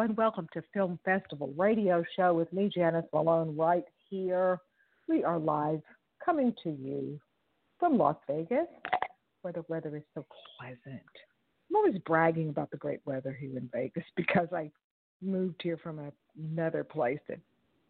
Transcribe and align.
Everyone. 0.00 0.16
Welcome 0.16 0.48
to 0.54 0.62
Film 0.72 0.98
Festival 1.04 1.52
Radio 1.58 2.02
Show 2.16 2.32
with 2.32 2.50
me, 2.54 2.70
Janice 2.74 3.04
Malone, 3.12 3.54
right 3.54 3.84
here. 4.08 4.58
We 5.08 5.24
are 5.24 5.38
live 5.38 5.82
coming 6.24 6.54
to 6.62 6.70
you 6.70 7.20
from 7.78 7.98
Las 7.98 8.16
Vegas, 8.26 8.66
where 9.42 9.52
the 9.52 9.62
weather 9.68 9.94
is 9.96 10.02
so 10.14 10.24
pleasant. 10.58 11.04
I'm 11.68 11.76
always 11.76 11.98
bragging 12.06 12.48
about 12.48 12.70
the 12.70 12.78
great 12.78 13.00
weather 13.04 13.36
here 13.38 13.58
in 13.58 13.68
Vegas 13.74 14.04
because 14.16 14.48
I 14.54 14.70
moved 15.20 15.60
here 15.62 15.76
from 15.76 16.00
another 16.38 16.82
place 16.82 17.20
and, 17.28 17.40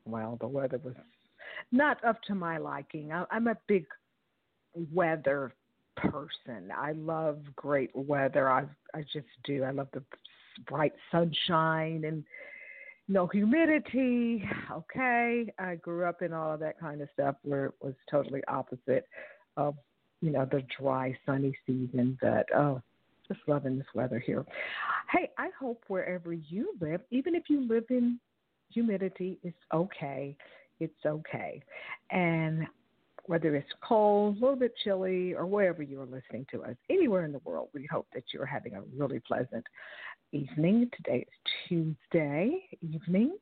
well, 0.04 0.37
the 0.40 0.48
weather 0.48 0.80
was 0.82 0.95
not 1.70 2.04
up 2.04 2.20
to 2.23 2.34
my 2.34 2.59
liking. 2.59 3.13
I'm 3.30 3.46
a 3.46 3.57
big 3.68 3.87
weather 4.92 5.52
person. 5.96 6.73
I 6.76 6.92
love 6.92 7.38
great 7.54 7.95
weather. 7.95 8.51
I 8.51 8.65
I 8.95 9.02
just 9.13 9.29
do. 9.45 9.63
I 9.63 9.70
love 9.70 9.88
the 9.92 10.02
bright 10.66 10.93
sunshine 11.10 12.04
and 12.04 12.24
no 13.09 13.26
humidity. 13.26 14.48
Okay, 14.70 15.52
I 15.59 15.74
grew 15.76 16.04
up 16.04 16.23
in 16.23 16.32
all 16.32 16.54
of 16.54 16.60
that 16.60 16.79
kind 16.79 17.01
of 17.01 17.09
stuff 17.12 17.37
where 17.42 17.66
it 17.66 17.74
was 17.80 17.95
totally 18.10 18.42
opposite 18.48 19.07
of 19.57 19.74
you 20.20 20.30
know 20.30 20.46
the 20.51 20.62
dry 20.79 21.16
sunny 21.26 21.57
season. 21.66 22.16
But 22.20 22.46
oh, 22.54 22.82
just 23.29 23.40
loving 23.46 23.79
this 23.79 23.87
weather 23.95 24.18
here. 24.18 24.45
Hey, 25.10 25.30
I 25.38 25.51
hope 25.59 25.82
wherever 25.88 26.32
you 26.32 26.74
live, 26.80 27.01
even 27.10 27.35
if 27.35 27.45
you 27.48 27.66
live 27.68 27.85
in 27.90 28.18
humidity, 28.73 29.38
it's 29.42 29.59
okay. 29.73 30.37
It's 30.79 31.04
okay. 31.04 31.62
And 32.10 32.66
whether 33.26 33.54
it's 33.54 33.68
cold, 33.87 34.37
a 34.37 34.40
little 34.40 34.57
bit 34.57 34.73
chilly, 34.82 35.35
or 35.35 35.46
wherever 35.46 35.82
you're 35.82 36.07
listening 36.07 36.46
to 36.51 36.64
us, 36.64 36.74
anywhere 36.88 37.24
in 37.24 37.32
the 37.32 37.40
world, 37.45 37.68
we 37.74 37.87
hope 37.90 38.07
that 38.14 38.24
you're 38.32 38.46
having 38.46 38.74
a 38.74 38.82
really 38.96 39.20
pleasant 39.20 39.64
evening. 40.32 40.90
Today 40.96 41.26
is 41.26 41.52
Tuesday 41.68 42.62
evening, 42.82 43.36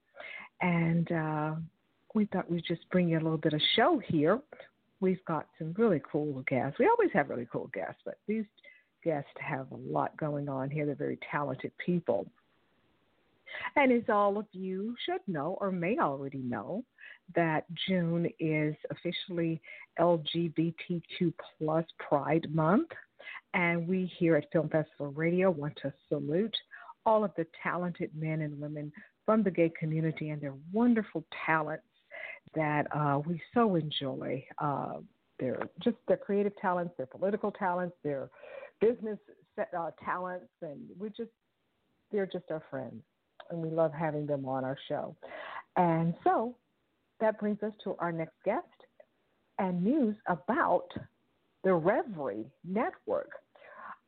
and 0.60 1.12
uh, 1.12 1.54
we 2.14 2.26
thought 2.26 2.50
we'd 2.50 2.64
just 2.66 2.88
bring 2.90 3.08
you 3.08 3.18
a 3.18 3.22
little 3.22 3.38
bit 3.38 3.52
of 3.52 3.60
show 3.76 4.00
here. 4.06 4.40
We've 5.00 5.24
got 5.26 5.46
some 5.58 5.74
really 5.76 6.00
cool 6.10 6.42
guests. 6.48 6.78
We 6.78 6.88
always 6.88 7.10
have 7.12 7.28
really 7.28 7.46
cool 7.52 7.70
guests, 7.72 8.00
but 8.04 8.18
these 8.26 8.44
guests 9.04 9.30
have 9.38 9.70
a 9.70 9.76
lot 9.76 10.16
going 10.16 10.48
on 10.48 10.70
here. 10.70 10.86
They're 10.86 10.94
very 10.94 11.18
talented 11.30 11.72
people. 11.84 12.26
And 13.76 13.92
as 13.92 14.02
all 14.08 14.38
of 14.38 14.46
you 14.52 14.94
should 15.06 15.20
know 15.26 15.56
or 15.60 15.70
may 15.70 15.98
already 15.98 16.38
know, 16.38 16.84
that 17.34 17.64
June 17.86 18.28
is 18.40 18.74
officially 18.90 19.60
LGBTQ 19.98 21.32
plus 21.58 21.84
Pride 21.98 22.46
Month. 22.54 22.88
And 23.54 23.88
we 23.88 24.10
here 24.18 24.36
at 24.36 24.50
Film 24.52 24.68
Festival 24.68 25.12
Radio 25.12 25.50
want 25.50 25.78
to 25.82 25.92
salute 26.08 26.56
all 27.06 27.24
of 27.24 27.30
the 27.36 27.46
talented 27.62 28.10
men 28.14 28.42
and 28.42 28.60
women 28.60 28.92
from 29.24 29.42
the 29.42 29.50
gay 29.50 29.70
community 29.78 30.30
and 30.30 30.40
their 30.40 30.54
wonderful 30.72 31.24
talents 31.46 31.84
that 32.54 32.86
uh, 32.94 33.20
we 33.26 33.40
so 33.54 33.74
enjoy. 33.74 34.44
Uh, 34.58 34.94
their 35.38 35.60
just 35.82 35.96
their 36.06 36.16
creative 36.16 36.56
talents, 36.60 36.92
their 36.96 37.06
political 37.06 37.52
talents, 37.52 37.94
their 38.02 38.28
business 38.80 39.18
uh, 39.58 39.90
talents, 40.04 40.50
and 40.62 40.80
we 40.98 41.08
just 41.10 41.30
they're 42.10 42.26
just 42.26 42.44
our 42.50 42.62
friends, 42.70 43.02
and 43.50 43.60
we 43.60 43.70
love 43.70 43.92
having 43.92 44.26
them 44.26 44.46
on 44.46 44.64
our 44.64 44.78
show. 44.88 45.14
And 45.76 46.14
so 46.24 46.56
that 47.20 47.38
brings 47.38 47.62
us 47.62 47.72
to 47.84 47.94
our 47.98 48.12
next 48.12 48.34
guest 48.44 48.66
and 49.58 49.82
news 49.82 50.16
about 50.26 50.88
the 51.64 51.70
Revry 51.70 52.44
Network. 52.64 53.30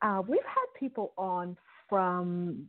Uh, 0.03 0.23
we've 0.27 0.41
had 0.45 0.67
people 0.79 1.13
on 1.17 1.57
from 1.89 2.67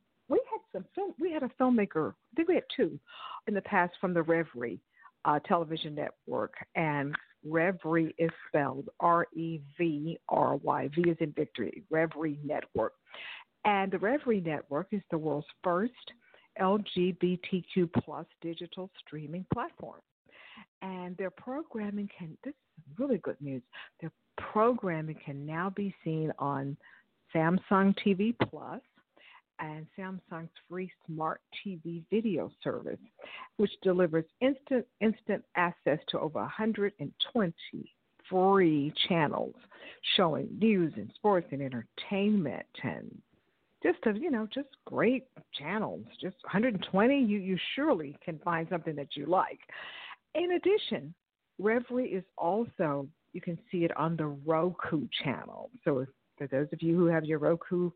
some 0.73 0.85
film. 0.95 1.13
We 1.19 1.31
had 1.31 1.43
a 1.43 1.51
filmmaker. 1.59 2.11
I 2.11 2.35
think 2.35 2.47
we 2.47 2.55
had 2.55 2.63
two 2.75 2.99
in 3.47 3.53
the 3.53 3.61
past 3.61 3.93
from 3.99 4.13
the 4.13 4.21
Revry 4.21 4.79
uh, 5.25 5.39
television 5.39 5.95
network, 5.95 6.53
and 6.75 7.15
Revry 7.47 8.13
is 8.17 8.29
spelled 8.47 8.89
R 8.99 9.27
E 9.33 9.59
V 9.77 10.17
R 10.29 10.55
Y. 10.57 10.89
V 10.95 11.09
is 11.09 11.17
in 11.19 11.31
victory. 11.31 11.83
Revry 11.91 12.37
Network, 12.43 12.93
and 13.65 13.91
the 13.91 13.97
Revry 13.97 14.45
Network 14.45 14.87
is 14.91 15.01
the 15.11 15.17
world's 15.17 15.47
first 15.63 15.93
LGBTQ 16.59 17.91
plus 18.03 18.25
digital 18.41 18.89
streaming 18.99 19.45
platform. 19.53 19.99
And 20.81 21.15
their 21.17 21.29
programming 21.29 22.09
can. 22.17 22.38
This 22.43 22.53
is 22.53 22.99
really 22.99 23.19
good 23.19 23.38
news. 23.39 23.61
Their 23.99 24.11
programming 24.38 25.17
can 25.23 25.45
now 25.45 25.69
be 25.69 25.93
seen 26.03 26.31
on 26.39 26.77
Samsung 27.33 27.95
TV 28.05 28.35
Plus 28.49 28.81
and 29.61 29.85
Samsung's 29.97 30.49
free 30.67 30.91
smart 31.05 31.39
TV 31.66 32.03
video 32.09 32.51
service, 32.63 32.99
which 33.57 33.72
delivers 33.83 34.25
instant 34.41 34.85
instant 34.99 35.44
access 35.55 35.99
to 36.09 36.19
over 36.19 36.39
120 36.39 37.53
free 38.29 38.94
channels 39.07 39.55
showing 40.16 40.47
news 40.59 40.94
and 40.95 41.11
sports 41.16 41.47
and 41.51 41.61
entertainment 41.61 42.66
and 42.83 43.21
just 43.83 43.97
a, 44.05 44.17
you 44.17 44.31
know 44.31 44.47
just 44.53 44.69
great 44.85 45.25
channels 45.53 46.05
just 46.21 46.35
120 46.44 47.19
you 47.19 47.39
you 47.39 47.57
surely 47.75 48.16
can 48.23 48.39
find 48.39 48.67
something 48.69 48.95
that 48.95 49.16
you 49.16 49.25
like. 49.25 49.59
In 50.35 50.53
addition 50.53 51.13
Revry 51.61 52.16
is 52.16 52.23
also 52.38 53.07
you 53.33 53.41
can 53.41 53.57
see 53.71 53.85
it 53.85 53.95
on 53.97 54.17
the 54.17 54.25
roku 54.25 55.07
channel. 55.23 55.69
So 55.83 56.00
if, 56.00 56.09
for 56.41 56.47
those 56.47 56.68
of 56.74 56.81
you 56.81 56.97
who 56.97 57.06
have 57.06 57.24
your 57.24 57.38
roku 57.38 57.91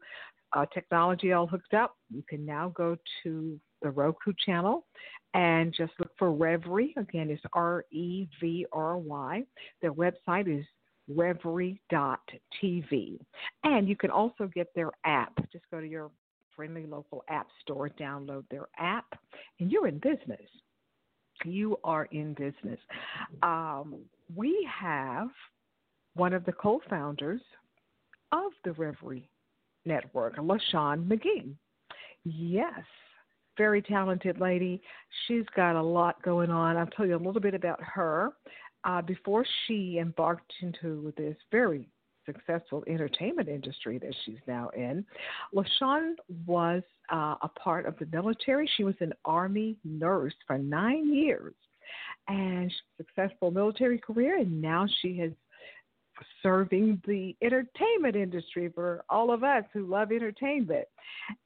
uh, 0.53 0.67
technology 0.71 1.31
all 1.31 1.47
hooked 1.47 1.73
up, 1.73 1.95
you 2.11 2.21
can 2.29 2.45
now 2.45 2.71
go 2.75 2.95
to 3.23 3.59
the 3.81 3.89
Roku 3.89 4.33
channel 4.45 4.85
and 5.33 5.73
just 5.75 5.93
look 5.97 6.11
for 6.19 6.27
Revry. 6.27 6.95
Again, 6.95 7.31
it's 7.31 7.41
R 7.53 7.85
E 7.91 8.27
V 8.39 8.67
R 8.71 8.99
Y. 8.99 9.43
Their 9.81 9.93
website 9.93 10.47
is 10.47 10.63
Revry.tv. 11.11 11.79
And 13.63 13.89
you 13.89 13.95
can 13.95 14.11
also 14.11 14.47
get 14.53 14.67
their 14.75 14.91
app. 15.05 15.33
Just 15.51 15.65
go 15.71 15.81
to 15.81 15.87
your 15.87 16.11
friendly 16.55 16.85
local 16.85 17.23
app 17.27 17.47
store, 17.61 17.89
download 17.99 18.43
their 18.51 18.67
app, 18.77 19.07
and 19.59 19.71
you're 19.71 19.87
in 19.87 19.97
business. 19.97 20.39
You 21.43 21.79
are 21.83 22.05
in 22.11 22.35
business. 22.35 22.79
Um, 23.41 23.95
we 24.35 24.67
have 24.71 25.29
one 26.13 26.33
of 26.33 26.45
the 26.45 26.53
co 26.53 26.79
founders 26.89 27.41
of 28.31 28.51
the 28.63 28.71
Revry 28.71 29.23
Network, 29.85 30.37
LaShawn 30.37 31.07
McGee. 31.07 31.55
Yes, 32.23 32.83
very 33.57 33.81
talented 33.81 34.39
lady. 34.39 34.81
She's 35.27 35.45
got 35.55 35.75
a 35.75 35.81
lot 35.81 36.21
going 36.23 36.49
on. 36.49 36.77
I'll 36.77 36.87
tell 36.87 37.05
you 37.05 37.15
a 37.15 37.17
little 37.17 37.41
bit 37.41 37.53
about 37.53 37.79
her. 37.81 38.31
Uh, 38.83 39.01
before 39.01 39.45
she 39.65 39.97
embarked 39.99 40.53
into 40.61 41.11
this 41.17 41.35
very 41.51 41.87
successful 42.25 42.83
entertainment 42.87 43.47
industry 43.47 43.97
that 43.99 44.13
she's 44.25 44.39
now 44.47 44.69
in, 44.75 45.05
LaShawn 45.53 46.13
was 46.45 46.83
uh, 47.11 47.35
a 47.41 47.49
part 47.59 47.85
of 47.85 47.97
the 47.99 48.07
military. 48.11 48.69
She 48.77 48.83
was 48.83 48.95
an 48.99 49.13
Army 49.25 49.77
nurse 49.83 50.33
for 50.47 50.57
nine 50.57 51.13
years 51.13 51.53
and 52.27 52.71
successful 52.97 53.51
military 53.51 53.99
career, 53.99 54.39
and 54.39 54.61
now 54.61 54.87
she 55.01 55.17
has 55.19 55.31
serving 56.41 57.01
the 57.05 57.35
entertainment 57.41 58.15
industry 58.15 58.71
for 58.73 59.03
all 59.09 59.31
of 59.31 59.43
us 59.43 59.63
who 59.73 59.85
love 59.85 60.11
entertainment. 60.11 60.87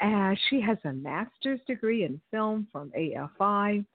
Uh, 0.02 0.34
she 0.50 0.62
has 0.62 0.78
a 0.86 0.94
master's 0.94 1.60
degree 1.68 2.04
in 2.04 2.20
film 2.32 2.68
from 2.72 2.92
AFI. 2.98 3.86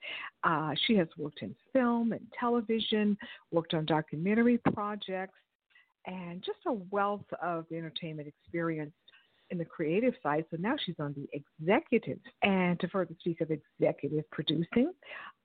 Uh, 0.42 0.74
she 0.86 0.96
has 0.96 1.08
worked 1.16 1.42
in 1.42 1.54
film 1.72 2.12
and 2.12 2.26
television, 2.38 3.16
worked 3.50 3.74
on 3.74 3.84
documentary 3.84 4.58
projects, 4.72 5.38
and 6.06 6.42
just 6.42 6.58
a 6.66 6.72
wealth 6.90 7.24
of 7.42 7.66
entertainment 7.72 8.28
experience 8.28 8.92
in 9.50 9.58
the 9.58 9.64
creative 9.64 10.14
side. 10.22 10.44
So 10.50 10.56
now 10.58 10.74
she's 10.84 10.96
on 10.98 11.14
the 11.14 11.28
executive. 11.32 12.18
And 12.42 12.78
to 12.80 12.88
further 12.88 13.14
speak 13.20 13.40
of 13.40 13.50
executive 13.50 14.28
producing, 14.30 14.92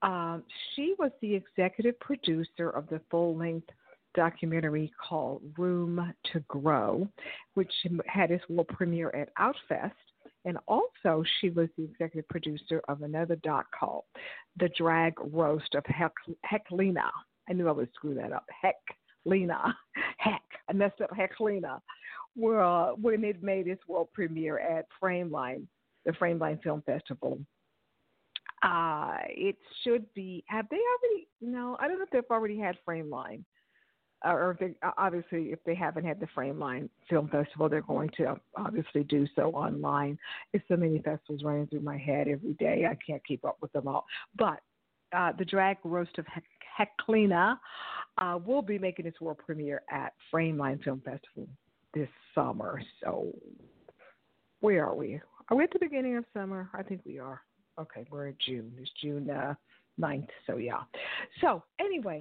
um, 0.01 0.43
she 0.75 0.95
was 0.97 1.11
the 1.21 1.35
executive 1.35 1.99
producer 1.99 2.69
of 2.69 2.87
the 2.89 3.01
full 3.09 3.37
length 3.37 3.69
documentary 4.15 4.91
called 5.07 5.41
Room 5.57 6.13
to 6.31 6.39
Grow, 6.41 7.07
which 7.53 7.71
had 8.05 8.31
its 8.31 8.47
world 8.49 8.67
premiere 8.69 9.09
at 9.15 9.29
Outfest. 9.39 9.91
And 10.45 10.57
also, 10.67 11.23
she 11.39 11.49
was 11.49 11.67
the 11.77 11.83
executive 11.83 12.27
producer 12.29 12.81
of 12.87 13.01
another 13.01 13.35
doc 13.37 13.67
called 13.77 14.03
The 14.57 14.69
Drag 14.77 15.13
Roast 15.19 15.75
of 15.75 15.83
Heck, 15.85 16.13
Heklina. 16.49 17.09
I 17.49 17.53
knew 17.53 17.67
I 17.67 17.71
would 17.71 17.89
screw 17.93 18.15
that 18.15 18.31
up. 18.31 18.45
Heklina. 18.63 19.73
Heck. 20.17 20.41
I 20.69 20.73
messed 20.73 21.01
up 21.01 21.11
Heklina. 21.11 21.79
Uh, 22.41 22.93
when 22.93 23.23
it 23.23 23.43
made 23.43 23.67
its 23.67 23.85
world 23.87 24.07
premiere 24.13 24.59
at 24.59 24.85
Frameline, 25.01 25.65
the 26.05 26.11
Frameline 26.11 26.61
Film 26.63 26.81
Festival. 26.85 27.39
Uh, 28.61 29.17
it 29.27 29.57
should 29.83 30.11
be, 30.13 30.43
have 30.47 30.67
they 30.69 30.77
already? 30.77 31.27
No, 31.41 31.77
I 31.79 31.87
don't 31.87 31.97
know 31.97 32.03
if 32.03 32.11
they've 32.11 32.23
already 32.31 32.57
had 32.57 32.77
Frameline 34.25 34.33
or 34.33 34.57
they, 34.59 34.75
obviously 34.97 35.51
if 35.51 35.59
they 35.65 35.75
haven't 35.75 36.05
had 36.05 36.19
the 36.19 36.27
Frameline 36.35 36.89
Film 37.09 37.29
Festival, 37.29 37.69
they're 37.69 37.81
going 37.81 38.09
to 38.17 38.35
obviously 38.55 39.03
do 39.03 39.27
so 39.35 39.51
online. 39.51 40.17
It's 40.53 40.63
so 40.67 40.75
many 40.75 40.99
festivals 40.99 41.43
running 41.43 41.67
through 41.67 41.81
my 41.81 41.97
head 41.97 42.27
every 42.27 42.53
day. 42.53 42.85
I 42.89 42.97
can't 43.05 43.25
keep 43.25 43.45
up 43.45 43.57
with 43.61 43.71
them 43.73 43.87
all. 43.87 44.05
But 44.37 44.59
uh, 45.13 45.31
the 45.37 45.45
Drag 45.45 45.77
Roast 45.83 46.17
of 46.17 46.25
Heklina 46.79 47.57
uh, 48.17 48.39
will 48.45 48.61
be 48.61 48.77
making 48.77 49.05
its 49.05 49.19
world 49.21 49.39
premiere 49.45 49.81
at 49.89 50.13
Frameline 50.33 50.83
Film 50.83 51.01
Festival 51.03 51.47
this 51.93 52.09
summer. 52.35 52.81
So 53.03 53.33
where 54.59 54.85
are 54.85 54.95
we? 54.95 55.19
Are 55.49 55.57
we 55.57 55.63
at 55.63 55.71
the 55.71 55.79
beginning 55.79 56.17
of 56.17 56.25
summer? 56.33 56.69
I 56.73 56.83
think 56.83 57.01
we 57.05 57.19
are. 57.19 57.41
Okay, 57.79 58.05
we're 58.11 58.27
in 58.27 58.35
June. 58.45 58.73
It's 58.79 58.91
June 59.01 59.29
uh, 59.29 59.55
9th. 59.99 60.27
So 60.45 60.57
yeah. 60.57 60.81
So 61.41 61.63
anyway, 61.79 62.19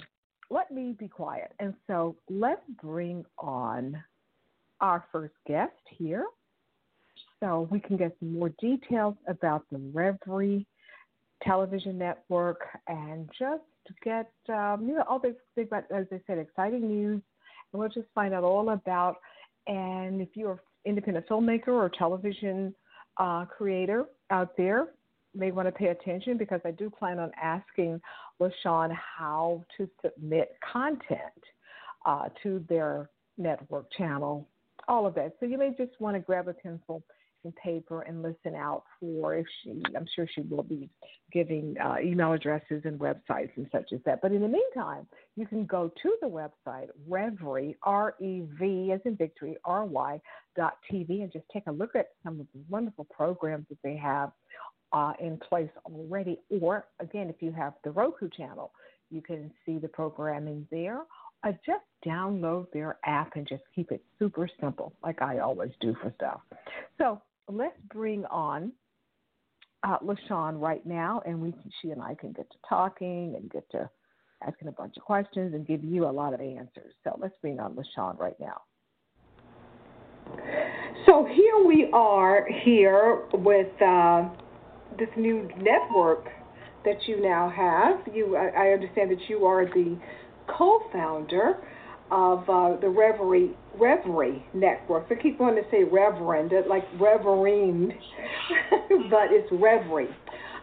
let 0.51 0.71
me 0.71 0.95
be 0.99 1.09
quiet. 1.09 1.53
And 1.59 1.75
so 1.87 2.17
let's 2.29 2.63
bring 2.83 3.25
on 3.39 4.03
our 4.81 5.05
first 5.13 5.35
guest 5.47 5.73
here 5.97 6.25
so 7.41 7.69
we 7.71 7.81
can 7.81 7.97
get 7.97 8.17
some 8.21 8.33
more 8.33 8.51
details 8.61 9.15
about 9.27 9.65
the 9.71 9.79
Revry 9.79 10.65
television 11.43 11.99
network 11.99 12.61
and 12.89 13.29
just 13.39 13.63
get 14.03 14.31
um, 14.49 14.85
you 14.87 14.95
know 14.95 15.05
all 15.09 15.19
this 15.19 15.35
big 15.57 15.69
as 15.73 16.07
I 16.13 16.21
said 16.27 16.39
exciting 16.39 16.87
news 16.87 17.23
and 17.73 17.81
we'll 17.81 17.89
just 17.89 18.09
find 18.15 18.35
out 18.35 18.45
all 18.45 18.71
about 18.71 19.17
and 19.67 20.21
if 20.21 20.29
you're 20.35 20.53
an 20.53 20.59
independent 20.85 21.27
filmmaker 21.27 21.69
or 21.69 21.89
television 21.89 22.75
uh, 23.19 23.45
creator 23.47 24.05
out 24.31 24.57
there 24.57 24.89
may 25.35 25.51
want 25.51 25.69
to 25.69 25.73
pay 25.73 25.89
attention 25.89 26.37
because 26.37 26.61
I 26.65 26.71
do 26.71 26.91
plan 26.91 27.19
on 27.19 27.31
asking 27.41 28.01
LaShawn 28.41 28.95
how 28.95 29.65
to 29.77 29.89
submit 30.03 30.51
content 30.73 31.21
uh, 32.07 32.29
to 32.43 32.65
their 32.69 33.11
network 33.37 33.87
channel, 33.97 34.49
all 34.89 35.07
of 35.07 35.15
that. 35.15 35.37
So 35.41 35.47
you 35.47 35.59
may 35.59 35.71
just 35.77 36.01
want 36.01 36.17
to 36.17 36.21
grab 36.21 36.49
a 36.49 36.55
pencil 36.55 37.03
and 37.45 37.55
paper 37.57 38.03
and 38.03 38.23
listen 38.23 38.55
out 38.55 38.85
for 38.99 39.37
if 39.37 39.47
she, 39.63 39.83
I'm 39.97 40.07
sure 40.15 40.27
she 40.35 40.43
will 40.43 40.63
be 40.63 40.89
giving 41.33 41.77
uh, 41.79 41.97
email 42.03 42.33
addresses 42.33 42.83
and 42.85 42.99
websites 42.99 43.51
and 43.57 43.67
such 43.73 43.93
as 43.93 44.01
that. 44.07 44.21
But 44.21 44.33
in 44.33 44.43
the 44.43 44.49
meantime, 44.49 45.07
you 45.37 45.47
can 45.47 45.67
go 45.67 45.91
to 46.03 46.13
the 46.21 46.29
website, 46.29 46.89
Revry, 47.09 47.77
R 47.83 48.15
E 48.21 48.43
V 48.59 48.93
as 48.93 49.01
in 49.05 49.17
victory, 49.17 49.57
R 49.65 49.85
Y 49.85 50.21
dot 50.57 50.75
TV, 50.91 51.23
and 51.23 51.33
just 51.33 51.45
take 51.53 51.67
a 51.67 51.73
look 51.73 51.95
at 51.95 52.09
some 52.25 52.41
of 52.41 52.47
the 52.55 52.61
wonderful 52.69 53.05
programs 53.05 53.67
that 53.69 53.79
they 53.83 53.97
have 53.97 54.33
uh, 54.93 55.13
in 55.21 55.39
place 55.39 55.71
already. 55.87 56.41
Or 56.61 56.87
again, 57.01 57.29
if 57.29 57.41
you 57.41 57.53
have 57.53 57.75
the 57.85 57.91
Roku 57.91 58.29
channel, 58.29 58.73
you 59.11 59.23
can 59.23 59.51
see 59.65 59.79
the 59.79 59.89
programming 59.89 60.67
there. 60.71 61.03
Uh, 61.45 61.53
just 61.65 61.85
download 62.05 62.67
their 62.73 62.99
app 63.05 63.37
and 63.37 63.47
just 63.47 63.63
keep 63.73 63.93
it 63.93 64.03
super 64.19 64.49
simple, 64.61 64.93
like 65.05 65.23
I 65.23 65.39
always 65.39 65.71
do 65.81 65.95
for 66.03 66.13
stuff. 66.17 66.41
So 66.99 67.23
let's 67.49 67.79
bring 67.93 68.25
on 68.27 68.73
uh, 69.83 69.99
LaShawn 69.99 70.61
right 70.61 70.85
now, 70.85 71.23
and 71.27 71.41
we 71.41 71.55
she 71.81 71.91
and 71.91 72.03
I 72.03 72.15
can 72.15 72.33
get 72.33 72.51
to 72.51 72.57
talking 72.69 73.35
and 73.37 73.51
get 73.51 73.69
to 73.71 73.89
asking 74.47 74.69
a 74.69 74.73
bunch 74.73 74.97
of 74.97 75.03
questions 75.03 75.55
and 75.55 75.67
give 75.67 75.83
you 75.83 76.07
a 76.07 76.11
lot 76.11 76.35
of 76.35 76.41
answers. 76.41 76.95
So 77.05 77.17
let's 77.21 77.35
bring 77.41 77.61
on 77.61 77.75
LaShawn 77.75 78.19
right 78.19 78.37
now. 78.41 78.63
So 81.07 81.27
here 81.27 81.65
we 81.67 81.91
are 81.93 82.47
here 82.65 83.25
with. 83.33 83.83
Uh, 83.83 84.29
this 84.99 85.09
new 85.17 85.49
network 85.61 86.27
that 86.85 86.97
you 87.07 87.23
now 87.23 87.49
have. 87.51 88.15
You, 88.15 88.37
I, 88.37 88.69
I 88.69 88.73
understand 88.73 89.11
that 89.11 89.29
you 89.29 89.45
are 89.45 89.65
the 89.67 89.99
co-founder 90.47 91.57
of 92.11 92.41
uh, 92.49 92.77
the 92.81 92.87
Revry 92.87 93.55
Revry 93.79 94.43
Network. 94.55 95.07
I 95.11 95.15
keep 95.15 95.39
wanting 95.39 95.63
to 95.65 95.71
say 95.71 95.85
Reverend, 95.85 96.53
like 96.69 96.85
Reverend, 96.99 97.93
but 99.11 99.31
it's 99.31 99.51
Revry. 99.53 100.09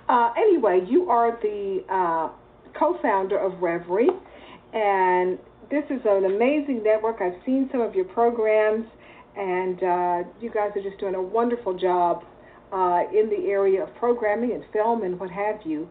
Uh, 0.09 0.31
anyway, 0.37 0.85
you 0.87 1.09
are 1.09 1.39
the 1.41 1.83
uh, 1.89 2.29
co-founder 2.77 3.37
of 3.37 3.53
Revry, 3.53 4.07
and 4.73 5.39
this 5.69 5.83
is 5.89 6.01
an 6.05 6.25
amazing 6.25 6.83
network. 6.83 7.21
I've 7.21 7.41
seen 7.45 7.69
some 7.71 7.81
of 7.81 7.95
your 7.95 8.05
programs, 8.05 8.85
and 9.35 9.81
uh, 9.83 10.29
you 10.41 10.51
guys 10.51 10.71
are 10.75 10.83
just 10.83 10.99
doing 10.99 11.15
a 11.15 11.21
wonderful 11.21 11.77
job 11.77 12.23
uh, 12.71 13.03
in 13.13 13.29
the 13.29 13.47
area 13.49 13.83
of 13.83 13.95
programming 13.95 14.51
and 14.51 14.63
film 14.73 15.03
and 15.03 15.19
what 15.19 15.29
have 15.31 15.59
you. 15.63 15.87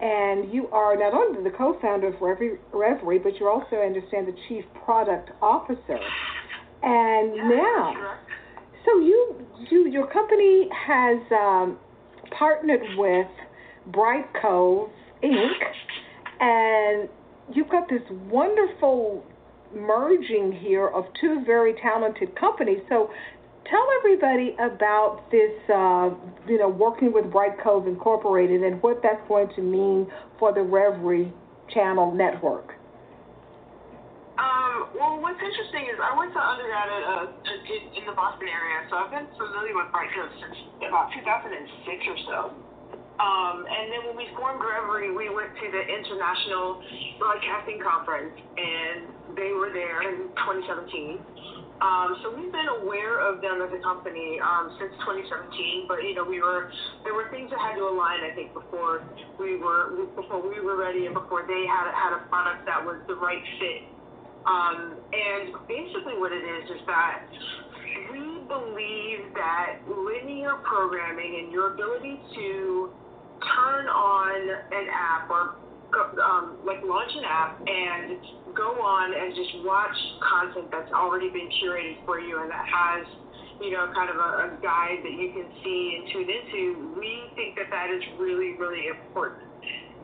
And 0.00 0.52
you 0.52 0.68
are 0.68 0.96
not 0.96 1.14
only 1.14 1.42
the 1.42 1.56
co-founder 1.56 2.08
of 2.08 2.14
Revry, 2.16 3.22
but 3.22 3.36
you're 3.40 3.50
also, 3.50 3.76
I 3.76 3.86
understand, 3.86 4.28
the 4.28 4.36
chief 4.48 4.64
product 4.84 5.30
officer. 5.40 5.98
And 6.82 7.34
yeah, 7.34 7.48
now, 7.48 7.92
sure. 7.94 8.18
so 8.84 8.98
you, 9.00 9.46
you, 9.70 9.88
your 9.88 10.06
company 10.06 10.68
has 10.86 11.18
um, 11.32 11.78
partnered 12.38 12.82
with 12.98 13.26
Bright 13.86 14.26
Cove 14.40 14.90
Inc. 15.24 15.62
And 16.40 17.08
you've 17.54 17.70
got 17.70 17.88
this 17.88 18.02
wonderful 18.30 19.24
merging 19.74 20.52
here 20.52 20.88
of 20.88 21.04
two 21.20 21.42
very 21.44 21.74
talented 21.82 22.38
companies. 22.38 22.80
So 22.88 23.10
tell 23.70 23.86
everybody 23.98 24.56
about 24.58 25.30
this, 25.30 25.52
uh, 25.70 26.10
you 26.48 26.58
know, 26.58 26.68
working 26.68 27.12
with 27.12 27.26
Brightcove 27.26 27.86
Incorporated 27.86 28.62
and 28.62 28.82
what 28.82 29.02
that's 29.02 29.22
going 29.28 29.48
to 29.56 29.62
mean 29.62 30.06
for 30.38 30.52
the 30.52 30.60
Revry 30.60 31.32
Channel 31.72 32.12
network. 32.14 32.74
Um, 34.36 34.92
well, 34.92 35.16
what's 35.24 35.40
interesting 35.40 35.88
is 35.88 35.96
I 35.96 36.12
went 36.12 36.32
to 36.36 36.40
undergrad 36.40 36.88
at, 36.92 37.04
uh, 37.08 37.48
in, 37.48 37.80
in 37.96 38.04
the 38.04 38.12
Boston 38.12 38.48
area, 38.52 38.84
so 38.92 39.00
I've 39.00 39.10
been 39.10 39.26
familiar 39.32 39.72
with 39.72 39.88
Brightcove 39.88 40.28
since 40.44 40.56
about 40.84 41.08
2006 41.16 41.56
or 42.12 42.18
so. 42.28 42.38
Um, 43.16 43.64
and 43.64 43.88
then 43.88 44.00
when 44.04 44.16
we 44.16 44.28
formed 44.36 44.60
Revry, 44.60 45.08
we 45.08 45.32
went 45.32 45.56
to 45.56 45.66
the 45.72 45.82
International 45.88 46.84
Broadcasting 47.16 47.80
Conference, 47.80 48.36
and 48.36 49.08
they 49.32 49.56
were 49.56 49.72
there 49.72 50.04
in 50.04 50.28
2017. 50.36 51.16
Um, 51.76 52.16
so 52.24 52.32
we've 52.32 52.52
been 52.52 52.72
aware 52.80 53.20
of 53.20 53.44
them 53.44 53.60
as 53.60 53.68
a 53.68 53.82
company 53.84 54.40
um, 54.40 54.72
since 54.80 54.96
2017, 55.04 55.84
but 55.84 56.00
you 56.00 56.16
know 56.16 56.24
we 56.24 56.40
were 56.40 56.72
there 57.04 57.12
were 57.12 57.28
things 57.28 57.52
that 57.52 57.60
had 57.60 57.76
to 57.76 57.84
align 57.84 58.24
I 58.24 58.32
think 58.32 58.56
before 58.56 59.04
we 59.36 59.60
were 59.60 59.92
before 60.16 60.40
we 60.40 60.56
were 60.64 60.80
ready 60.80 61.04
and 61.04 61.12
before 61.12 61.44
they 61.44 61.68
had 61.68 61.92
had 61.92 62.16
a 62.16 62.24
product 62.32 62.64
that 62.64 62.80
was 62.80 62.96
the 63.08 63.16
right 63.20 63.44
fit. 63.60 63.84
Um, 64.48 64.96
and 65.12 65.52
basically 65.68 66.16
what 66.16 66.32
it 66.32 66.40
is 66.40 66.80
is 66.80 66.82
that 66.86 67.28
we 68.08 68.24
believe 68.48 69.34
that 69.34 69.84
linear 69.90 70.56
programming 70.64 71.44
and 71.44 71.52
your 71.52 71.74
ability 71.74 72.20
to 72.36 72.88
turn 73.42 73.86
on 73.88 74.40
an 74.72 74.86
app 74.88 75.28
or 75.28 75.56
um, 75.94 76.58
like 76.64 76.82
launch 76.84 77.12
an 77.14 77.24
app 77.24 77.60
and 77.66 78.18
go 78.54 78.80
on 78.82 79.14
and 79.14 79.34
just 79.34 79.64
watch 79.64 79.96
content 80.24 80.68
that's 80.70 80.92
already 80.92 81.28
been 81.30 81.48
curated 81.62 82.04
for 82.04 82.18
you 82.20 82.40
and 82.42 82.50
that 82.50 82.66
has 82.66 83.06
you 83.60 83.70
know 83.70 83.88
kind 83.94 84.10
of 84.10 84.16
a, 84.16 84.30
a 84.44 84.48
guide 84.62 85.00
that 85.04 85.14
you 85.14 85.32
can 85.32 85.46
see 85.62 85.96
and 85.96 86.02
tune 86.12 86.28
into 86.28 86.94
we 86.98 87.30
think 87.34 87.56
that 87.56 87.70
that 87.70 87.90
is 87.90 88.02
really 88.18 88.54
really 88.58 88.88
important. 88.88 89.46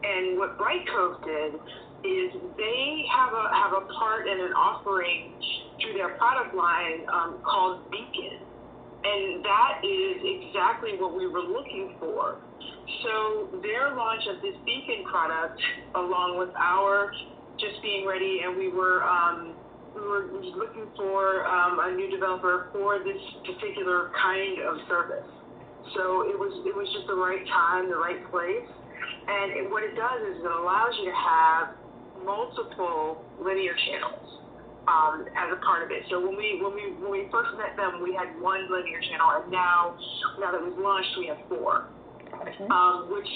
And 0.02 0.38
what 0.38 0.58
Brightcove 0.58 1.22
did 1.24 1.54
is 2.02 2.34
they 2.58 3.04
have 3.14 3.32
a 3.32 3.44
have 3.54 3.72
a 3.72 3.86
part 3.94 4.26
and 4.26 4.40
an 4.40 4.52
offering 4.52 5.34
through 5.80 5.94
their 5.94 6.14
product 6.18 6.54
line 6.54 7.06
um, 7.12 7.38
called 7.42 7.90
beacon. 7.90 8.42
And 9.02 9.44
that 9.44 9.82
is 9.82 10.22
exactly 10.22 10.94
what 10.98 11.16
we 11.16 11.26
were 11.26 11.42
looking 11.42 11.96
for 11.98 12.38
so 13.02 13.48
their 13.62 13.94
launch 13.94 14.22
of 14.30 14.42
this 14.42 14.54
Beacon 14.64 15.04
product, 15.10 15.60
along 15.94 16.38
with 16.38 16.50
our 16.56 17.12
just 17.58 17.82
being 17.82 18.06
ready, 18.06 18.40
and 18.44 18.56
we 18.56 18.68
were 18.68 19.02
um, 19.02 19.54
we 19.94 20.00
were 20.00 20.30
looking 20.32 20.86
for 20.96 21.46
um, 21.46 21.78
a 21.80 21.94
new 21.94 22.10
developer 22.10 22.68
for 22.72 22.98
this 23.00 23.20
particular 23.44 24.10
kind 24.16 24.60
of 24.62 24.76
service. 24.88 25.28
So 25.94 26.30
it 26.30 26.38
was 26.38 26.52
it 26.64 26.74
was 26.74 26.88
just 26.94 27.06
the 27.06 27.18
right 27.18 27.44
time, 27.48 27.90
the 27.90 27.98
right 27.98 28.22
place. 28.30 28.68
And 29.02 29.52
it, 29.58 29.70
what 29.70 29.82
it 29.82 29.94
does 29.94 30.20
is 30.30 30.42
it 30.42 30.50
allows 30.50 30.94
you 30.98 31.10
to 31.10 31.16
have 31.16 31.64
multiple 32.24 33.22
linear 33.42 33.74
channels 33.90 34.42
um, 34.86 35.26
as 35.34 35.50
a 35.52 35.58
part 35.62 35.82
of 35.82 35.90
it. 35.90 36.02
So 36.10 36.18
when 36.22 36.38
we 36.38 36.58
when 36.62 36.74
we 36.74 36.94
when 36.98 37.10
we 37.10 37.28
first 37.30 37.54
met 37.58 37.76
them, 37.76 38.02
we 38.02 38.14
had 38.14 38.30
one 38.40 38.66
linear 38.70 39.02
channel, 39.10 39.42
and 39.42 39.50
now 39.50 39.98
now 40.38 40.50
that 40.50 40.62
we've 40.62 40.78
launched, 40.78 41.14
we 41.18 41.26
have 41.28 41.38
four, 41.48 41.90
Okay. 42.42 42.64
um, 42.70 43.08
which 43.10 43.28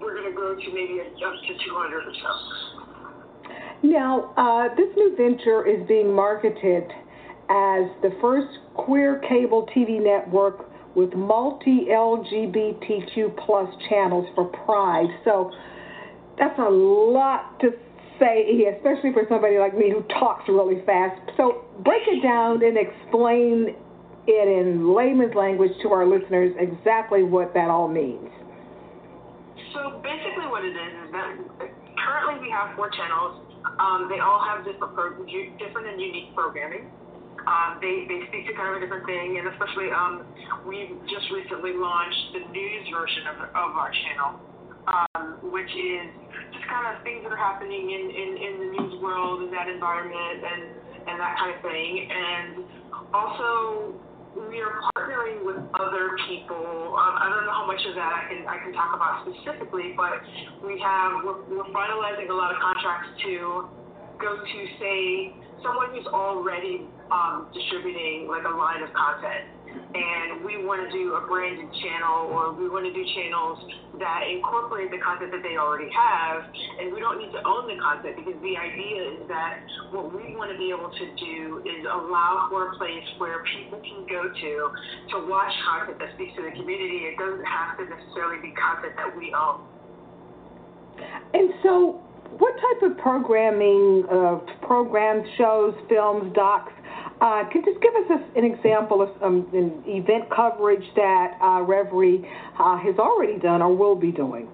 we're 0.00 0.14
going 0.14 0.30
to 0.30 0.34
grow 0.34 0.54
to 0.54 0.68
maybe 0.74 1.00
up 1.00 1.34
to 1.46 1.54
200 1.64 2.06
or 2.06 2.12
so. 2.14 2.88
Now, 3.82 4.34
uh, 4.36 4.74
this 4.74 4.88
new 4.96 5.14
venture 5.16 5.66
is 5.66 5.86
being 5.86 6.12
marketed 6.12 6.84
as 7.48 7.86
the 8.02 8.10
first 8.20 8.58
queer 8.74 9.22
cable 9.28 9.68
TV 9.74 10.02
network 10.02 10.68
with 10.94 11.14
multi 11.14 11.86
LGBTQ 11.90 13.36
plus 13.46 13.68
channels 13.88 14.26
for 14.34 14.46
Pride. 14.46 15.08
So 15.24 15.52
that's 16.38 16.58
a 16.58 16.68
lot 16.68 17.60
to 17.60 17.70
say, 18.18 18.66
especially 18.74 19.12
for 19.12 19.22
somebody 19.28 19.58
like 19.58 19.76
me 19.76 19.90
who 19.90 20.02
talks 20.18 20.48
really 20.48 20.82
fast. 20.84 21.20
So 21.36 21.64
break 21.84 22.02
it 22.08 22.22
down 22.22 22.64
and 22.64 22.76
explain 22.76 23.76
it 24.26 24.48
in 24.48 24.94
layman's 24.94 25.34
language 25.34 25.72
to 25.82 25.88
our 25.90 26.06
listeners 26.06 26.54
exactly 26.58 27.22
what 27.22 27.54
that 27.54 27.70
all 27.70 27.88
means. 27.88 28.28
So 29.74 30.00
basically, 30.00 30.48
what 30.48 30.64
it 30.64 30.72
is 30.72 30.92
is 31.04 31.10
that 31.12 31.32
currently 32.00 32.40
we 32.40 32.50
have 32.50 32.76
four 32.76 32.88
channels. 32.90 33.44
Um, 33.78 34.08
they 34.08 34.18
all 34.18 34.40
have 34.40 34.64
different, 34.64 34.94
pro- 34.94 35.18
different 35.60 35.86
and 35.88 36.00
unique 36.00 36.34
programming. 36.34 36.88
Um, 37.46 37.78
they, 37.80 38.04
they 38.08 38.26
speak 38.28 38.44
to 38.48 38.52
kind 38.56 38.74
of 38.74 38.76
a 38.76 38.80
different 38.82 39.06
thing, 39.06 39.38
and 39.38 39.48
especially 39.48 39.88
um, 39.94 40.26
we 40.66 40.92
just 41.08 41.30
recently 41.32 41.72
launched 41.76 42.36
the 42.36 42.42
news 42.50 42.84
version 42.92 43.24
of, 43.30 43.36
of 43.56 43.70
our 43.78 43.92
channel, 43.92 44.30
um, 44.84 45.38
which 45.48 45.70
is 45.70 46.06
just 46.52 46.66
kind 46.68 46.92
of 46.92 47.00
things 47.04 47.24
that 47.24 47.32
are 47.32 47.40
happening 47.40 47.88
in, 47.88 48.04
in, 48.10 48.30
in 48.36 48.52
the 48.58 48.68
news 48.76 48.94
world, 49.00 49.46
in 49.46 49.50
that 49.54 49.68
environment, 49.68 50.44
and, 50.44 50.62
and 51.08 51.16
that 51.20 51.34
kind 51.40 51.52
of 51.56 51.60
thing. 51.62 51.92
And 52.10 52.50
also, 53.14 53.96
we 54.36 54.60
are 54.60 54.84
partnering 54.92 55.44
with 55.44 55.56
other 55.80 56.12
people. 56.28 56.96
Um, 56.98 57.14
I 57.16 57.32
don't 57.32 57.46
know 57.46 57.56
how 57.56 57.66
much 57.66 57.80
of 57.88 57.94
that 57.96 58.12
I 58.12 58.22
can 58.28 58.40
I 58.44 58.58
can 58.60 58.72
talk 58.72 58.92
about 58.92 59.24
specifically, 59.24 59.94
but 59.96 60.20
we 60.60 60.80
have 60.80 61.24
we're, 61.24 61.40
we're 61.48 61.70
finalizing 61.72 62.28
a 62.28 62.36
lot 62.36 62.52
of 62.52 62.60
contracts 62.60 63.08
to 63.24 63.68
go 64.20 64.36
to 64.36 64.58
say 64.78 65.32
someone 65.62 65.94
who's 65.94 66.06
already 66.06 66.86
um, 67.10 67.48
distributing 67.54 68.28
like 68.28 68.44
a 68.44 68.54
line 68.54 68.82
of 68.82 68.92
content, 68.92 69.48
and 69.94 70.44
we 70.44 70.60
want 70.60 70.84
to 70.84 70.90
do 70.92 71.16
a 71.16 71.22
branded 71.24 71.68
channel 71.80 72.28
or 72.28 72.52
we 72.52 72.68
want 72.68 72.84
to 72.84 72.92
do 72.92 73.04
channels 73.16 73.56
that 73.96 74.28
incorporate 74.30 74.92
the 74.92 75.00
content 75.00 75.32
that 75.32 75.42
they 75.42 75.56
already 75.56 75.88
have, 75.90 76.44
and 76.78 76.92
we 76.92 77.00
don't 77.00 77.18
need 77.18 77.32
to 77.32 77.42
own 77.42 77.66
the 77.66 77.78
content 77.80 78.14
because 78.20 78.38
the 78.44 78.54
idea 78.54 79.16
is 79.16 79.18
that 79.26 79.58
what 79.90 80.12
we 80.12 80.36
want 80.36 80.52
to 80.52 80.58
be 80.60 80.70
able 80.70 80.92
to 80.92 81.06
do 81.18 81.64
is 81.66 81.82
allow 81.88 82.46
for 82.52 82.70
a 82.70 82.72
place 82.76 83.06
where 83.18 83.42
people 83.58 83.80
can 83.80 84.06
go 84.06 84.28
to 84.28 84.52
to 85.14 85.16
watch 85.26 85.50
content 85.66 85.98
that 85.98 86.14
speaks 86.14 86.36
to 86.36 86.46
the 86.46 86.54
community. 86.54 87.10
It 87.10 87.16
doesn't 87.18 87.48
have 87.48 87.80
to 87.80 87.84
necessarily 87.88 88.38
be 88.44 88.54
content 88.54 88.94
that 88.94 89.10
we 89.16 89.34
own. 89.34 89.66
And 91.34 91.50
so, 91.62 92.02
what 92.38 92.54
type 92.54 92.90
of 92.90 92.98
programming, 92.98 94.04
uh, 94.10 94.38
programs, 94.62 95.26
shows, 95.36 95.74
films, 95.88 96.32
docs? 96.34 96.72
Uh, 97.20 97.42
can 97.50 97.64
just 97.64 97.80
give 97.82 97.94
us 97.96 98.22
an 98.36 98.44
example 98.44 99.02
of 99.02 99.10
um, 99.22 99.48
an 99.52 99.82
event 99.86 100.30
coverage 100.30 100.84
that 100.94 101.34
uh, 101.42 101.58
Revry 101.66 102.22
uh, 102.58 102.78
has 102.78 102.94
already 102.98 103.38
done 103.38 103.60
or 103.60 103.74
will 103.74 103.96
be 103.96 104.12
doing? 104.12 104.46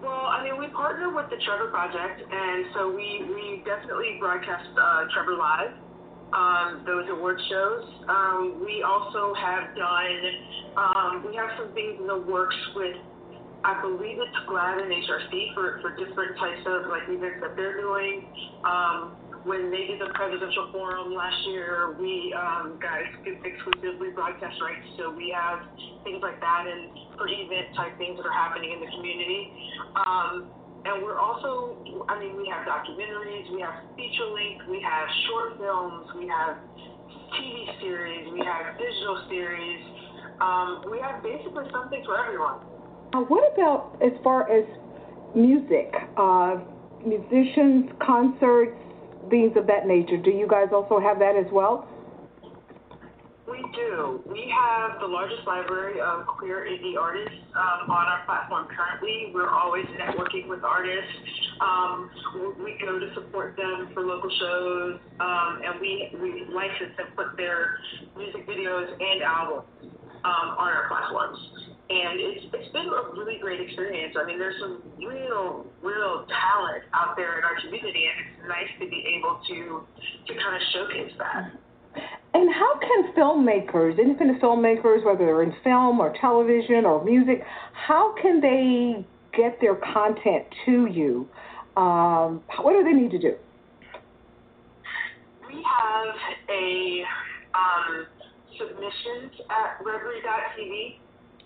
Well, 0.00 0.32
I 0.32 0.42
mean, 0.42 0.58
we 0.58 0.68
partner 0.68 1.12
with 1.12 1.28
the 1.28 1.36
Trevor 1.44 1.68
Project, 1.68 2.24
and 2.24 2.64
so 2.72 2.88
we, 2.88 3.20
we 3.28 3.62
definitely 3.66 4.16
broadcast 4.18 4.64
uh, 4.72 5.04
Trevor 5.12 5.36
Live, 5.36 5.76
um, 6.32 6.84
those 6.86 7.04
award 7.10 7.38
shows. 7.50 7.84
Um, 8.08 8.64
we 8.64 8.82
also 8.82 9.34
have 9.34 9.76
done, 9.76 10.20
um, 10.80 11.26
we 11.28 11.36
have 11.36 11.50
some 11.58 11.74
things 11.74 12.00
in 12.00 12.06
the 12.06 12.16
works 12.16 12.56
with, 12.74 12.96
I 13.62 13.78
believe 13.82 14.16
it's 14.16 14.36
GLAAD 14.48 14.88
and 14.88 14.90
HRC 15.04 15.52
for, 15.52 15.80
for 15.82 15.90
different 16.00 16.38
types 16.38 16.64
of 16.64 16.88
like 16.88 17.04
events 17.12 17.44
that 17.44 17.56
they're 17.56 17.76
doing. 17.76 18.24
Um, 18.64 19.12
when 19.44 19.70
they 19.70 19.88
did 19.88 20.00
the 20.00 20.12
presidential 20.12 20.68
forum 20.72 21.14
last 21.14 21.36
year, 21.48 21.96
we 21.98 22.34
um, 22.36 22.76
got 22.80 23.00
ex- 23.00 23.40
exclusively 23.40 24.10
broadcast 24.12 24.60
rights, 24.60 24.84
so 24.98 25.08
we 25.10 25.32
have 25.32 25.64
things 26.04 26.20
like 26.20 26.40
that 26.40 26.66
and 26.68 26.92
for 27.16 27.24
event 27.24 27.72
type 27.76 27.96
things 27.96 28.16
that 28.20 28.26
are 28.26 28.36
happening 28.36 28.72
in 28.76 28.80
the 28.80 28.90
community. 28.92 29.52
Um, 29.96 30.50
and 30.84 31.02
we're 31.02 31.18
also, 31.18 31.76
I 32.08 32.20
mean, 32.20 32.36
we 32.36 32.48
have 32.52 32.68
documentaries, 32.68 33.52
we 33.52 33.60
have 33.60 33.84
feature 33.96 34.28
length, 34.32 34.68
we 34.68 34.80
have 34.80 35.08
short 35.28 35.58
films, 35.58 36.08
we 36.16 36.28
have 36.28 36.56
TV 37.36 37.80
series, 37.80 38.32
we 38.32 38.40
have 38.44 38.76
digital 38.76 39.24
series. 39.28 39.80
Um, 40.40 40.84
we 40.90 40.98
have 41.00 41.22
basically 41.22 41.64
something 41.72 42.02
for 42.04 42.16
everyone. 42.16 42.64
Uh, 43.12 43.20
what 43.28 43.52
about 43.52 43.96
as 44.00 44.12
far 44.24 44.50
as 44.50 44.64
music, 45.34 45.92
uh, 46.16 46.56
musicians, 47.04 47.90
concerts, 48.00 48.76
things 49.30 49.56
of 49.56 49.66
that 49.66 49.86
nature? 49.86 50.16
Do 50.16 50.30
you 50.30 50.46
guys 50.46 50.68
also 50.72 51.00
have 51.00 51.18
that 51.20 51.36
as 51.36 51.46
well? 51.52 51.88
We 53.50 53.64
do. 53.74 54.22
We 54.30 54.52
have 54.54 55.00
the 55.00 55.06
largest 55.06 55.46
library 55.46 56.00
of 56.00 56.26
queer 56.26 56.66
indie 56.70 56.96
artists 56.96 57.34
um, 57.56 57.90
on 57.90 58.06
our 58.06 58.24
platform 58.24 58.68
currently. 58.68 59.32
We're 59.34 59.50
always 59.50 59.86
networking 59.98 60.48
with 60.48 60.62
artists. 60.62 61.10
Um, 61.60 62.10
we 62.62 62.78
go 62.80 62.98
to 62.98 63.12
support 63.14 63.56
them 63.56 63.90
for 63.92 64.02
local 64.02 64.30
shows, 64.30 65.00
um, 65.18 65.62
and 65.64 65.80
we, 65.80 66.10
we 66.22 66.46
license 66.54 66.94
and 66.98 67.14
put 67.16 67.36
their 67.36 67.76
music 68.16 68.46
videos 68.46 68.92
and 68.92 69.22
albums 69.22 69.66
um, 70.24 70.48
on 70.56 70.68
our 70.72 70.86
platforms. 70.88 71.38
And 71.90 72.20
it's, 72.20 72.46
it's 72.54 72.72
been 72.72 72.86
a 72.86 73.10
really 73.18 73.38
great 73.42 73.60
experience. 73.60 74.14
I 74.16 74.24
mean, 74.24 74.38
there's 74.38 74.60
some 74.60 74.80
real, 74.96 75.66
real 75.82 76.24
talent 76.30 76.84
out 76.94 77.16
there 77.16 77.38
in 77.38 77.44
our 77.44 77.60
community, 77.60 78.06
and 78.06 78.16
it's 78.22 78.48
nice 78.48 78.70
to 78.78 78.88
be 78.88 79.18
able 79.18 79.40
to, 79.48 79.82
to 80.28 80.40
kind 80.40 80.54
of 80.54 80.62
showcase 80.72 81.12
that. 81.18 81.50
And 82.32 82.48
how 82.54 82.78
can 82.78 83.12
filmmakers, 83.14 83.98
independent 83.98 84.40
filmmakers, 84.40 85.04
whether 85.04 85.26
they're 85.26 85.42
in 85.42 85.52
film 85.64 85.98
or 85.98 86.14
television 86.20 86.84
or 86.84 87.04
music, 87.04 87.42
how 87.72 88.14
can 88.22 88.40
they 88.40 89.04
get 89.36 89.60
their 89.60 89.74
content 89.74 90.46
to 90.66 90.86
you? 90.86 91.28
Um, 91.76 92.42
what 92.60 92.72
do 92.72 92.84
they 92.84 92.92
need 92.92 93.10
to 93.10 93.18
do? 93.18 93.34
We 95.48 95.54
have 95.56 96.14
a 96.48 97.02
um, 97.54 98.06
submissions 98.56 99.32
at 99.50 99.84
Revry.tv, 99.84 100.98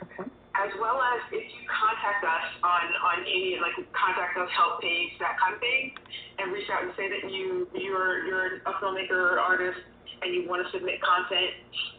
Okay. 0.02 0.26
as 0.54 0.70
well 0.78 1.02
as 1.02 1.20
if 1.34 1.42
you 1.42 1.62
contact 1.66 2.22
us 2.22 2.46
on, 2.62 2.86
on 3.02 3.16
any, 3.26 3.58
like 3.58 3.74
contact 3.90 4.38
us, 4.38 4.48
help 4.54 4.80
page, 4.80 5.10
that 5.18 5.34
kind 5.38 5.54
of 5.54 5.60
thing, 5.60 5.94
and 6.38 6.54
reach 6.54 6.70
out 6.70 6.86
and 6.86 6.92
say 6.94 7.10
that 7.10 7.30
you, 7.30 7.66
you're, 7.74 8.26
you're 8.26 8.62
a 8.62 8.72
filmmaker 8.78 9.34
or 9.34 9.38
artist 9.42 9.78
and 10.22 10.34
you 10.34 10.46
want 10.48 10.62
to 10.62 10.68
submit 10.70 11.02
content, 11.02 11.52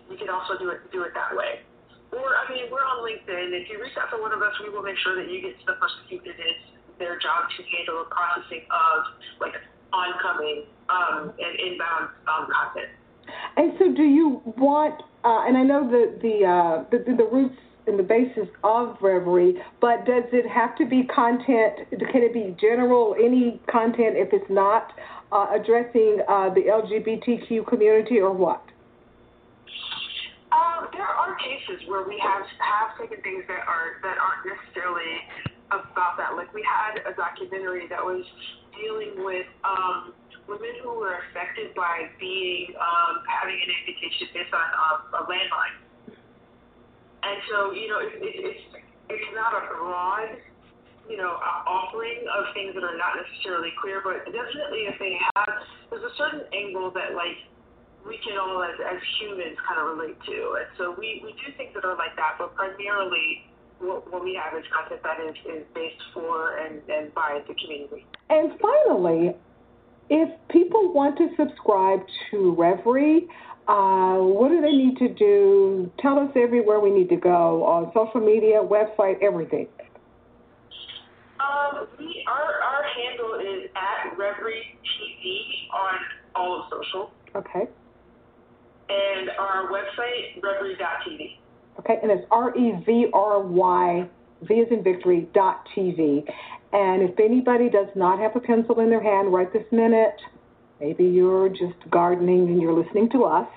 you 0.10 0.18
can 0.18 0.32
also 0.32 0.58
do 0.58 0.72
it, 0.72 0.88
do 0.92 1.04
it 1.04 1.12
that 1.14 1.36
way. 1.36 1.62
Or, 2.16 2.40
I 2.40 2.48
mean, 2.48 2.72
we're 2.72 2.84
on 2.84 3.04
LinkedIn. 3.04 3.52
If 3.52 3.68
you 3.70 3.82
reach 3.82 3.94
out 4.00 4.08
to 4.16 4.22
one 4.22 4.32
of 4.32 4.42
us, 4.42 4.56
we 4.64 4.72
will 4.72 4.84
make 4.84 4.98
sure 5.04 5.20
that 5.20 5.30
you 5.30 5.42
get 5.44 5.60
to 5.60 5.66
the 5.68 5.78
person 5.78 6.00
who 6.10 6.18
did 6.24 6.40
it 6.40 6.58
is 6.64 6.96
their 6.98 7.20
job 7.20 7.52
to 7.52 7.60
handle 7.76 8.08
the 8.08 8.10
processing 8.10 8.64
of, 8.72 9.20
like, 9.44 9.54
oncoming 9.92 10.64
um, 10.88 11.34
and 11.38 11.54
inbound 11.60 12.08
um, 12.32 12.48
content. 12.48 12.88
And 13.58 13.74
so, 13.78 13.92
do 13.92 14.04
you 14.04 14.42
want? 14.58 15.02
Uh, 15.24 15.44
and 15.48 15.58
I 15.58 15.64
know 15.64 15.90
the 15.90 16.14
the, 16.22 16.46
uh, 16.46 16.86
the 16.92 17.00
the 17.10 17.18
the 17.18 17.26
roots 17.26 17.58
and 17.88 18.00
the 18.00 18.04
basis 18.04 18.48
of 18.64 18.98
Revry, 19.00 19.54
but 19.82 20.06
does 20.06 20.24
it 20.34 20.48
have 20.50 20.76
to 20.78 20.86
be 20.86 21.04
content? 21.04 21.90
Can 21.90 22.24
it 22.24 22.34
be 22.34 22.56
general? 22.60 23.16
Any 23.18 23.62
content 23.70 24.16
if 24.18 24.30
it's 24.34 24.50
not 24.50 24.92
uh, 25.32 25.48
addressing 25.54 26.22
uh, 26.28 26.50
the 26.54 26.66
LGBTQ 26.70 27.68
community, 27.68 28.20
or 28.20 28.34
what? 28.34 28.64
Um, 30.52 30.88
there 30.94 31.04
are 31.04 31.36
cases 31.36 31.84
where 31.88 32.08
we 32.08 32.18
have 32.24 32.46
have 32.64 32.96
taken 32.98 33.22
things 33.24 33.44
that 33.48 33.68
are 33.68 34.00
that 34.04 34.18
aren't 34.18 34.46
necessarily 34.48 35.20
about 35.68 36.18
that. 36.18 36.36
Like 36.36 36.54
we 36.54 36.64
had 36.64 37.04
a 37.04 37.14
documentary 37.16 37.88
that 37.90 38.00
was 38.00 38.24
dealing 38.78 39.24
with 39.24 39.48
um, 39.64 40.14
women 40.48 40.80
who 40.84 40.96
were 40.96 41.20
affected 41.28 41.74
by 41.76 42.08
being 42.20 42.74
um, 42.78 43.24
having 43.28 43.58
an 43.58 43.70
amputation 43.82 44.30
based 44.34 44.54
on 44.54 44.68
um, 44.78 45.00
a 45.20 45.22
landmine. 45.28 45.85
And 47.26 47.38
so 47.50 47.58
you 47.74 47.90
know, 47.90 48.00
it, 48.00 48.14
it, 48.22 48.36
it's 48.54 48.66
it's 49.10 49.30
not 49.34 49.54
a 49.54 49.66
broad 49.74 50.38
you 51.10 51.18
know, 51.18 51.38
uh, 51.38 51.70
offering 51.70 52.26
of 52.34 52.50
things 52.54 52.74
that 52.74 52.84
are 52.84 52.98
not 52.98 53.14
necessarily 53.14 53.70
queer, 53.80 54.02
but 54.02 54.26
definitely 54.26 54.90
if 54.90 54.98
they 54.98 55.18
have, 55.36 55.54
there's 55.90 56.04
a 56.04 56.16
certain 56.18 56.42
angle 56.54 56.90
that 56.92 57.14
like 57.14 57.38
we 58.06 58.18
can 58.26 58.38
all 58.38 58.62
as, 58.64 58.78
as 58.82 59.02
humans 59.22 59.58
kind 59.68 59.82
of 59.82 59.98
relate 59.98 60.18
to. 60.26 60.58
And 60.62 60.70
so 60.78 60.96
we, 60.98 61.22
we 61.24 61.34
do 61.38 61.54
things 61.58 61.74
that 61.74 61.86
are 61.86 61.98
like 61.98 62.16
that, 62.18 62.38
but 62.38 62.56
primarily 62.56 63.46
what, 63.80 64.12
what 64.12 64.24
we 64.24 64.34
have 64.38 64.58
is 64.58 64.66
content 64.74 65.02
that 65.04 65.22
is, 65.22 65.36
is 65.46 65.64
based 65.74 66.02
for 66.14 66.58
and, 66.58 66.82
and 66.90 67.14
by 67.14 67.42
the 67.48 67.54
community. 67.54 68.06
And 68.30 68.54
finally, 68.58 69.36
if 70.10 70.30
people 70.50 70.94
want 70.94 71.18
to 71.18 71.30
subscribe 71.38 72.02
to 72.32 72.56
Revry, 72.58 73.28
uh, 73.68 74.18
what 74.18 74.50
do 74.50 74.62
they 74.62 74.72
need 74.72 74.98
to 74.98 75.10
do? 75.10 75.92
Tell 76.00 76.20
us 76.20 76.30
everywhere 76.36 76.80
we 76.80 76.92
need 76.92 77.10
to 77.10 77.16
go 77.16 77.64
on 77.64 77.92
social 77.94 78.22
media, 78.26 78.62
website, 78.62 79.22
everything. 79.24 79.68
Um, 81.40 81.88
we 82.00 82.24
our 82.28 82.62
our 82.62 82.84
handle 82.96 83.36
is 83.40 83.70
at 83.76 84.18
Revry 84.18 84.62
TV 84.86 85.70
on 85.74 86.00
all 86.36 86.62
of 86.62 86.66
social. 86.70 87.12
Okay. 87.36 87.68
And 88.88 89.30
our 89.40 89.72
website 89.72 90.42
Revry.tv. 90.42 91.38
Okay, 91.80 92.00
and 92.02 92.12
it's 92.12 92.26
R 92.32 92.56
E 92.56 92.74
V 92.86 93.08
R 93.14 93.42
Y 93.42 94.08
V 94.44 94.54
is 94.54 94.68
in 94.72 94.84
victory 94.84 95.28
dot 95.34 95.68
TV. 95.76 96.24
And 96.72 97.02
if 97.02 97.20
anybody 97.20 97.70
does 97.70 97.88
not 97.96 98.20
have 98.20 98.36
a 98.36 98.40
pencil 98.40 98.80
in 98.80 98.90
their 98.90 99.02
hand 99.02 99.34
right 99.34 99.52
this 99.52 99.66
minute, 99.72 100.20
maybe 100.80 101.06
you're 101.06 101.50
just 101.50 101.90
gardening 101.90 102.48
and 102.48 102.62
you're 102.62 102.74
listening 102.74 103.10
to 103.12 103.24
us. 103.24 103.48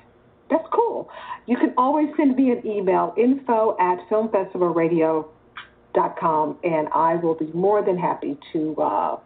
That's 0.50 0.66
cool. 0.72 1.10
You 1.46 1.56
can 1.56 1.74
always 1.76 2.08
send 2.16 2.36
me 2.36 2.50
an 2.50 2.66
email, 2.66 3.14
info 3.16 3.76
at 3.78 3.98
filmfestivalradio.com 4.08 5.34
com, 6.18 6.58
and 6.62 6.88
I 6.94 7.16
will 7.16 7.34
be 7.34 7.50
more 7.52 7.84
than 7.84 7.98
happy 7.98 8.36
to 8.52 8.76
uh, 8.80 9.16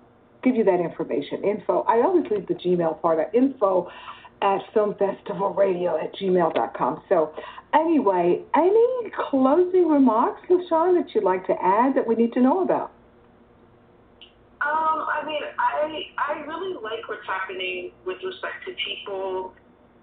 give 0.43 0.57
you 0.57 0.65
that 0.65 0.81
information. 0.81 1.45
Info, 1.45 1.83
I 1.83 2.03
always 2.03 2.31
leave 2.31 2.47
the 2.47 2.55
Gmail 2.55 3.01
part 3.01 3.19
of 3.21 3.27
info 3.35 3.91
at 4.41 4.61
filmfestivalradio 4.75 6.03
at 6.03 6.15
gmail.com. 6.17 7.03
So, 7.09 7.33
anyway, 7.75 8.41
any 8.55 9.11
closing 9.31 9.89
remarks, 9.89 10.43
LaShawn, 10.51 11.01
that 11.01 11.15
you'd 11.15 11.25
like 11.25 11.47
to 11.47 11.55
add 11.63 11.95
that 11.95 12.07
we 12.07 12.17
need 12.17 12.33
to 12.33 12.41
know 12.41 12.63
about? 12.63 12.91
Um, 14.62 15.02
I 15.11 15.26
mean, 15.26 15.42
I 15.59 16.07
I 16.19 16.47
really 16.47 16.78
like 16.78 17.02
what's 17.09 17.26
happening 17.26 17.90
with 18.07 18.23
respect 18.23 18.62
to 18.66 18.75
people 18.78 19.54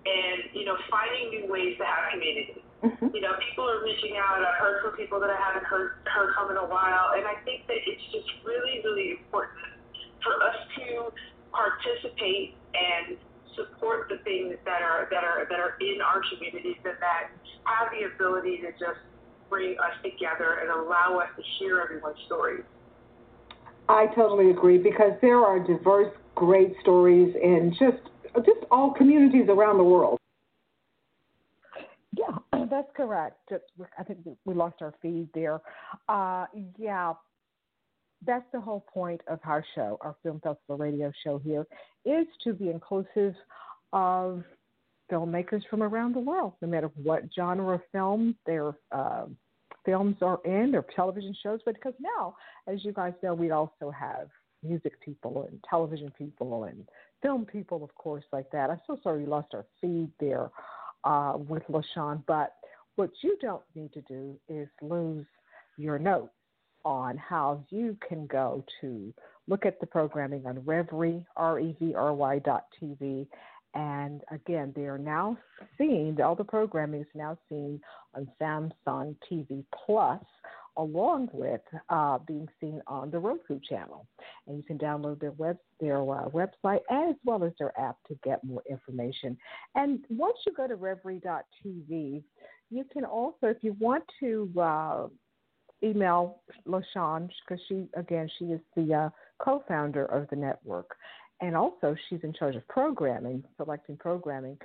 and 0.04 0.52
you 0.52 0.66
know 0.66 0.76
finding 0.92 1.32
new 1.32 1.46
ways 1.48 1.80
to 1.80 1.86
have 1.86 2.12
community. 2.12 2.60
Mm-hmm. 2.84 3.12
You 3.16 3.22
know, 3.24 3.36
people 3.50 3.68
are 3.68 3.84
reaching 3.84 4.16
out. 4.20 4.40
I've 4.40 4.60
heard 4.60 4.84
from 4.84 4.96
people 5.00 5.20
that 5.20 5.30
I 5.30 5.40
haven't 5.40 5.64
heard 5.64 6.04
heard 6.08 6.36
from 6.36 6.52
in 6.52 6.58
a 6.58 6.68
while, 6.68 7.16
and 7.16 7.24
I 7.24 7.40
think 7.44 7.68
that 7.68 7.80
it's 7.88 8.04
just 8.12 8.28
really, 8.44 8.84
really 8.84 9.20
important 9.20 9.80
for 10.24 10.36
us 10.44 10.60
to 10.76 11.12
participate 11.52 12.56
and 12.76 13.16
support 13.56 14.08
the 14.08 14.20
things 14.24 14.56
that 14.64 14.82
are 14.82 15.08
that 15.12 15.24
are 15.24 15.48
that 15.48 15.60
are 15.60 15.76
in 15.80 16.00
our 16.04 16.20
communities 16.32 16.80
and 16.84 17.00
that 17.00 17.32
have 17.64 17.92
the 17.92 18.08
ability 18.12 18.64
to 18.64 18.72
just 18.76 19.00
bring 19.50 19.76
us 19.80 19.96
together 20.04 20.64
and 20.64 20.70
allow 20.70 21.20
us 21.20 21.32
to 21.36 21.44
hear 21.60 21.80
everyone's 21.80 22.20
stories. 22.28 22.64
I 23.90 24.06
totally 24.16 24.52
agree 24.52 24.78
because 24.78 25.14
there 25.20 25.40
are 25.40 25.60
diverse, 25.60 26.14
great 26.36 26.76
stories 26.82 27.36
in 27.42 27.76
just 27.78 27.98
just 28.46 28.60
all 28.70 28.94
communities 28.94 29.48
around 29.50 29.78
the 29.78 29.84
world. 29.84 30.20
Yeah, 32.16 32.38
that's 32.70 32.88
correct. 32.96 33.52
I 33.98 34.04
think 34.04 34.20
we 34.46 34.54
lost 34.54 34.76
our 34.82 34.94
feed 35.02 35.30
there. 35.34 35.60
Uh, 36.08 36.46
yeah, 36.78 37.14
that's 38.26 38.46
the 38.54 38.62
whole 38.62 38.86
point 38.94 39.22
of 39.28 39.40
our 39.44 39.66
show, 39.74 39.98
our 40.02 40.16
Film 40.22 40.40
Festival 40.42 40.78
radio 40.78 41.12
show 41.24 41.40
here, 41.40 41.66
is 42.06 42.28
to 42.44 42.54
be 42.54 42.70
inclusive 42.70 43.34
of 43.92 44.44
filmmakers 45.12 45.62
from 45.68 45.82
around 45.82 46.14
the 46.14 46.20
world, 46.20 46.54
no 46.62 46.68
matter 46.68 46.92
what 47.02 47.24
genre 47.36 47.76
of 47.76 47.82
film 47.92 48.36
their 48.46 48.74
uh, 48.92 49.26
films 49.90 50.18
are 50.22 50.40
in 50.46 50.76
or 50.76 50.86
television 50.96 51.36
shows. 51.42 51.60
But 51.66 51.74
because 51.74 51.96
now, 52.00 52.36
as 52.68 52.86
you 52.86 52.94
guys 52.94 53.14
know, 53.24 53.34
we 53.34 53.50
also 53.50 53.92
have 53.98 54.28
music 54.62 55.02
people 55.02 55.48
and 55.50 55.60
television 55.68 56.12
people 56.16 56.66
and 56.66 56.88
film 57.24 57.46
people, 57.46 57.84
of 57.84 57.94
course, 57.96 58.24
like 58.32 58.52
that. 58.52 58.70
I'm 58.70 58.80
so 58.86 59.00
sorry 59.02 59.22
we 59.22 59.26
lost 59.26 59.54
our 59.56 59.66
feed 59.82 60.12
there 60.20 60.52
uh, 61.06 61.34
with 61.38 61.64
LaShawn, 61.70 62.24
but 62.28 62.54
what 62.98 63.10
you 63.24 63.36
don't 63.42 63.64
need 63.74 63.92
to 63.94 64.02
do 64.02 64.36
is 64.48 64.68
lose 64.82 65.26
your 65.78 65.98
notes 65.98 66.34
on 66.86 67.18
how 67.18 67.64
you 67.70 67.98
can 68.08 68.28
go 68.28 68.64
to 68.82 69.14
look 69.48 69.66
at 69.66 69.80
the 69.80 69.88
programming 69.88 70.46
on 70.46 70.58
Revry, 70.58 71.26
R-E-V-R-Y 71.36 72.40
dot 72.40 72.66
TV. 72.82 73.26
And 73.74 74.22
again, 74.32 74.74
they 74.76 74.86
are 74.86 74.98
now 74.98 75.38
seen, 75.78 76.20
all 76.22 76.36
the 76.36 76.44
programming 76.44 77.02
is 77.02 77.08
now 77.14 77.38
seen 77.50 77.80
on 78.16 78.28
Samsung 78.42 79.16
TV 79.32 79.64
Plus 79.86 80.22
along 80.78 81.30
with 81.34 81.62
uh, 81.90 82.18
being 82.20 82.48
seen 82.62 82.82
on 82.88 83.12
the 83.12 83.20
Roku 83.20 83.60
channel. 83.68 84.08
And 84.48 84.58
you 84.58 84.64
can 84.64 84.78
download 84.78 85.20
their 85.20 85.32
web 85.32 85.58
their 85.80 85.98
uh, 85.98 86.30
website 86.30 86.82
as 86.90 87.16
well 87.26 87.44
as 87.44 87.52
their 87.60 87.78
app 87.80 87.98
to 88.08 88.18
get 88.24 88.44
more 88.44 88.64
information. 88.70 89.38
And 89.76 90.06
once 90.10 90.38
you 90.46 90.54
go 90.54 90.68
to 90.68 90.78
Revry.tv, 90.78 92.24
you 92.70 92.86
can 92.92 93.06
also, 93.06 93.48
if 93.48 93.58
you 93.62 93.76
want 93.80 94.04
to, 94.22 94.52
uh, 94.60 95.08
email 95.84 96.42
LaShawn 96.68 97.30
because 97.48 97.64
she 97.68 97.88
again 97.96 98.30
she 98.38 98.46
is 98.46 98.60
the 98.76 98.94
uh, 98.94 99.10
co-founder 99.40 100.06
of 100.06 100.28
the 100.30 100.36
network, 100.36 100.96
and 101.42 101.56
also 101.56 101.96
she's 102.10 102.20
in 102.24 102.34
charge 102.34 102.56
of 102.56 102.68
programming, 102.68 103.44
selecting 103.58 103.98
programming. 103.98 104.58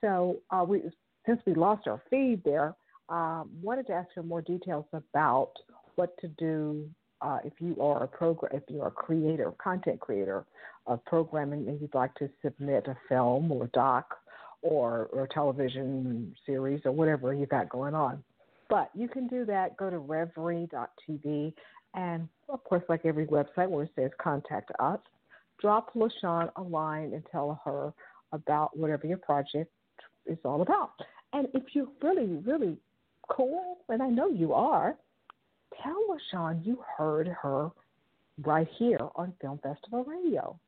So 0.00 0.38
uh, 0.50 0.64
we 0.66 0.82
since 1.26 1.40
we 1.46 1.54
lost 1.54 1.86
our 1.86 2.02
feed 2.10 2.42
there, 2.44 2.74
um, 3.08 3.50
wanted 3.62 3.86
to 3.88 3.92
ask 3.92 4.08
her 4.14 4.22
more 4.22 4.42
details 4.42 4.84
about 4.92 5.52
what 5.94 6.16
to 6.20 6.28
do 6.28 6.88
uh, 7.20 7.38
if 7.44 7.52
you 7.60 7.80
are 7.80 8.02
a 8.02 8.08
program, 8.08 8.52
if 8.54 8.62
you're 8.68 8.88
a 8.88 8.90
creator, 8.90 9.52
content 9.62 10.00
creator 10.00 10.44
of 10.86 11.04
programming, 11.04 11.68
and 11.68 11.80
you'd 11.80 11.94
like 11.94 12.14
to 12.16 12.28
submit 12.42 12.86
a 12.88 12.96
film 13.08 13.52
or 13.52 13.68
doc 13.68 14.16
or 14.62 15.08
or 15.12 15.28
television 15.28 16.34
series 16.46 16.80
or 16.84 16.92
whatever 16.92 17.32
you 17.32 17.46
got 17.46 17.68
going 17.68 17.94
on. 17.94 18.22
But 18.68 18.90
you 18.94 19.06
can 19.06 19.28
do 19.28 19.44
that. 19.44 19.76
Go 19.76 19.90
to 19.90 19.98
Revry.tv, 19.98 21.52
and 21.94 22.28
of 22.48 22.64
course, 22.64 22.82
like 22.88 23.04
every 23.04 23.26
website 23.26 23.68
where 23.68 23.84
it 23.84 23.90
says 23.94 24.10
contact 24.20 24.72
us, 24.80 24.98
drop 25.62 25.94
LaShawn 25.94 26.50
a 26.56 26.62
line 26.62 27.14
and 27.14 27.22
tell 27.30 27.60
her 27.64 27.94
about 28.32 28.76
whatever 28.76 29.06
your 29.06 29.18
project 29.18 29.70
is 30.26 30.38
all 30.44 30.60
about. 30.60 30.92
And 31.32 31.48
if 31.54 31.62
you're 31.72 31.88
really, 32.02 32.42
really 32.44 32.76
cool, 33.28 33.78
and 33.88 34.02
I 34.02 34.08
know 34.08 34.28
you 34.28 34.52
are, 34.52 34.96
tell 35.82 35.96
LaShawn 36.10 36.66
you 36.66 36.82
heard 36.98 37.28
her 37.28 37.70
right 38.42 38.68
here 38.78 39.08
on 39.16 39.32
Film 39.40 39.58
Festival 39.62 40.04
Radio. 40.04 40.58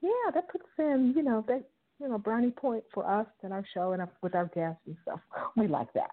Yeah, 0.00 0.30
that 0.32 0.48
puts 0.48 0.64
in, 0.78 1.12
you 1.16 1.22
know, 1.22 1.44
that 1.48 1.64
you 2.00 2.08
know, 2.08 2.18
brownie 2.18 2.50
point 2.50 2.84
for 2.94 3.04
us 3.04 3.26
and 3.42 3.52
our 3.52 3.64
show 3.74 3.92
and 3.92 4.02
with 4.22 4.34
our 4.34 4.46
guests 4.46 4.80
and 4.86 4.96
stuff. 5.02 5.20
We 5.56 5.66
like 5.66 5.92
that. 5.94 6.10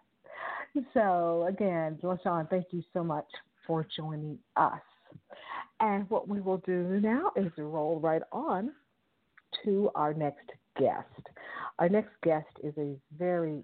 So 0.94 1.46
again, 1.48 2.00
LaShawn, 2.02 2.50
thank 2.50 2.66
you 2.72 2.84
so 2.94 3.04
much 3.04 3.28
for 3.66 3.88
joining 3.96 4.40
us. 4.58 4.82
And 5.80 6.10
what 6.10 6.28
we 6.28 6.42
will 6.42 6.60
do 6.60 7.00
now 7.02 7.32
is 7.36 7.52
roll 7.58 8.00
right 8.00 8.22
on 8.32 8.72
to 9.64 9.90
our 9.96 10.14
next 10.14 10.50
guest. 10.80 11.08
Our 11.80 11.90
next 11.90 12.12
guest 12.24 12.48
is 12.64 12.74
a 12.78 12.96
very 13.18 13.64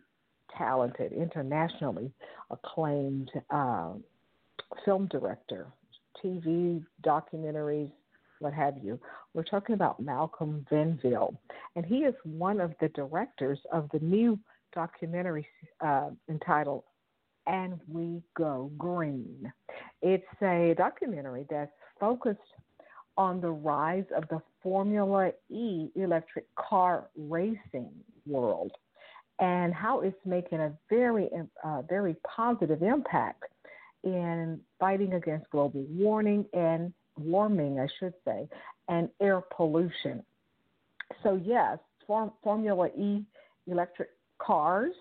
talented, 0.57 1.13
internationally 1.13 2.11
acclaimed 2.49 3.31
uh, 3.49 3.93
film 4.85 5.07
director, 5.07 5.67
TV, 6.23 6.83
documentaries, 7.03 7.91
what 8.39 8.53
have 8.53 8.75
you. 8.81 8.99
We're 9.33 9.43
talking 9.43 9.75
about 9.75 9.99
Malcolm 9.99 10.65
Venville, 10.71 11.35
and 11.75 11.85
he 11.85 11.99
is 11.99 12.15
one 12.23 12.59
of 12.59 12.73
the 12.81 12.89
directors 12.89 13.59
of 13.71 13.87
the 13.93 13.99
new 13.99 14.37
documentary 14.73 15.47
uh, 15.79 16.09
entitled 16.29 16.83
And 17.47 17.79
We 17.87 18.21
Go 18.35 18.71
Green. 18.77 19.51
It's 20.01 20.23
a 20.41 20.75
documentary 20.77 21.45
that's 21.49 21.71
focused 21.99 22.39
on 23.17 23.41
the 23.41 23.51
rise 23.51 24.05
of 24.15 24.27
the 24.29 24.41
Formula 24.63 25.31
E 25.49 25.89
electric 25.95 26.53
car 26.55 27.09
racing 27.15 27.89
world 28.25 28.71
and 29.39 29.73
how 29.73 30.01
it's 30.01 30.17
making 30.25 30.59
a 30.59 30.71
very, 30.89 31.29
uh, 31.63 31.81
very 31.89 32.15
positive 32.23 32.83
impact 32.83 33.43
in 34.03 34.59
fighting 34.79 35.13
against 35.13 35.49
global 35.49 35.83
warming 35.89 36.45
and 36.53 36.93
warming, 37.17 37.79
I 37.79 37.87
should 37.99 38.13
say, 38.23 38.47
and 38.87 39.09
air 39.19 39.41
pollution. 39.41 40.23
So 41.23 41.35
yes, 41.43 41.79
Form- 42.07 42.33
Formula 42.43 42.87
E 42.97 43.23
electric 43.67 44.09
cars 44.37 44.93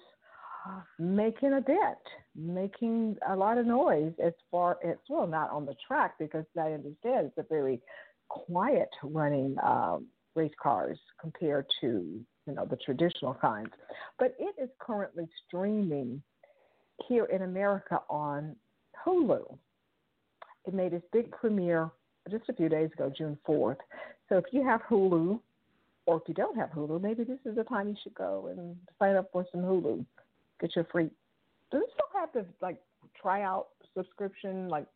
making 0.98 1.54
a 1.54 1.60
dent 1.60 1.98
making 2.36 3.16
a 3.28 3.36
lot 3.36 3.58
of 3.58 3.66
noise 3.66 4.12
as 4.22 4.32
far 4.50 4.78
as 4.84 4.96
well, 5.08 5.26
not 5.26 5.50
on 5.50 5.66
the 5.66 5.74
track 5.86 6.14
because 6.18 6.44
I 6.56 6.72
understand 6.72 7.26
it's 7.26 7.38
a 7.38 7.42
very 7.48 7.80
quiet 8.28 8.90
running 9.02 9.56
um, 9.62 10.06
race 10.34 10.52
cars 10.62 10.98
compared 11.20 11.66
to 11.80 12.20
you 12.46 12.54
know 12.54 12.64
the 12.64 12.76
traditional 12.76 13.34
kinds. 13.34 13.70
But 14.18 14.34
it 14.38 14.54
is 14.62 14.70
currently 14.78 15.28
streaming 15.46 16.22
here 17.08 17.24
in 17.26 17.42
America 17.42 18.00
on 18.08 18.56
Hulu. 19.04 19.56
It 20.66 20.74
made 20.74 20.92
its 20.92 21.06
big 21.12 21.30
premiere 21.30 21.90
just 22.30 22.48
a 22.48 22.52
few 22.52 22.68
days 22.68 22.90
ago, 22.92 23.12
June 23.16 23.38
4th. 23.48 23.78
So 24.28 24.36
if 24.36 24.44
you 24.52 24.64
have 24.64 24.82
Hulu, 24.82 25.40
or 26.06 26.16
if 26.16 26.22
you 26.26 26.34
don't 26.34 26.56
have 26.56 26.70
Hulu, 26.70 27.00
maybe 27.00 27.24
this 27.24 27.38
is 27.44 27.56
the 27.56 27.64
time 27.64 27.88
you 27.88 27.96
should 28.02 28.14
go 28.14 28.48
and 28.50 28.76
sign 28.98 29.16
up 29.16 29.30
for 29.32 29.46
some 29.52 29.62
Hulu. 29.62 30.04
Get 30.60 30.76
your 30.76 30.86
free. 30.92 31.10
Does 31.70 31.82
it 31.82 31.90
still 31.94 32.20
have 32.20 32.30
the 32.32 32.44
like 32.60 32.80
tryout 33.20 33.68
subscription 33.96 34.68
like? 34.68 34.86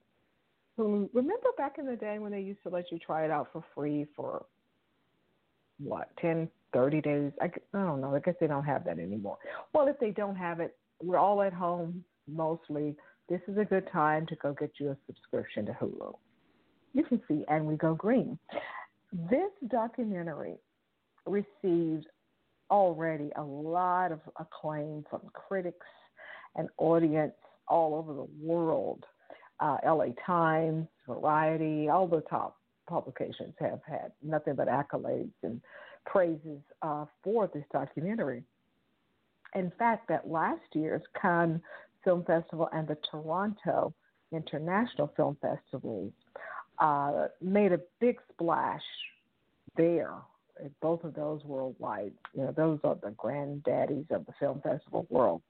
Remember 0.76 1.48
back 1.56 1.78
in 1.78 1.87
the 1.87 1.94
day 1.94 2.18
when 2.18 2.32
they 2.32 2.40
used 2.40 2.62
to 2.64 2.68
let 2.68 2.90
you 2.90 2.98
try 2.98 3.24
it 3.24 3.30
out 3.30 3.48
for 3.52 3.62
free 3.76 4.06
for 4.16 4.44
what 5.78 6.08
10, 6.20 6.48
30 6.72 7.00
days? 7.00 7.32
I, 7.40 7.44
I 7.44 7.84
don't 7.84 8.00
know. 8.00 8.14
I 8.14 8.18
guess 8.18 8.34
they 8.40 8.48
don't 8.48 8.64
have 8.64 8.84
that 8.87 8.98
anymore. 8.98 9.38
Well, 9.72 9.87
if 9.87 10.00
they 10.00 10.10
don't 10.10 10.34
have 10.34 10.58
it, 10.58 10.76
we're 11.00 11.16
all 11.16 11.42
at 11.42 11.52
home 11.52 12.02
mostly. 12.26 12.96
This 13.28 13.40
is 13.46 13.56
a 13.56 13.64
good 13.64 13.88
time 13.92 14.26
to 14.26 14.37
go 14.37 14.52
get 14.52 14.72
you 14.78 14.90
a 14.90 14.96
subscription 15.06 15.64
to 15.66 15.72
Hulu. 15.72 16.14
You 16.92 17.04
can 17.04 17.20
see 17.28 17.44
And 17.48 17.66
We 17.66 17.76
Go 17.76 17.94
Green. 17.94 18.38
This 19.12 19.50
documentary 19.68 20.56
received 21.26 22.06
already 22.70 23.30
a 23.37 23.42
lot 23.42 24.12
of 24.12 24.20
acclaim 24.38 25.04
from 25.08 25.20
critics 25.32 25.87
and 26.56 26.68
audience 26.78 27.34
all 27.68 27.94
over 27.94 28.12
the 28.12 28.28
world. 28.40 29.04
Uh, 29.60 29.76
LA 29.86 30.06
Times, 30.26 30.86
Variety, 31.06 31.88
all 31.88 32.06
the 32.06 32.22
top 32.22 32.56
publications 32.88 33.54
have 33.58 33.80
had 33.86 34.12
nothing 34.22 34.54
but 34.54 34.68
accolades 34.68 35.32
and 35.42 35.60
praises 36.06 36.60
uh, 36.82 37.04
for 37.22 37.50
this 37.52 37.64
documentary. 37.72 38.42
In 39.54 39.72
fact, 39.78 40.08
that 40.08 40.28
last 40.28 40.62
year's 40.72 41.02
Cannes 41.20 41.60
Film 42.04 42.24
Festival 42.24 42.68
and 42.72 42.86
the 42.86 42.98
Toronto 43.10 43.94
International 44.32 45.12
Film 45.16 45.36
Festivals 45.40 46.12
uh, 46.80 47.28
made 47.40 47.72
a 47.72 47.80
big 48.00 48.18
splash 48.32 48.82
there. 49.76 50.14
Both 50.80 51.04
of 51.04 51.14
those 51.14 51.42
worldwide, 51.44 52.12
you 52.32 52.42
know, 52.42 52.52
those 52.56 52.78
are 52.84 52.94
the 52.94 53.10
granddaddies 53.10 54.10
of 54.10 54.24
the 54.26 54.32
film 54.38 54.60
festival 54.60 55.06
world. 55.10 55.42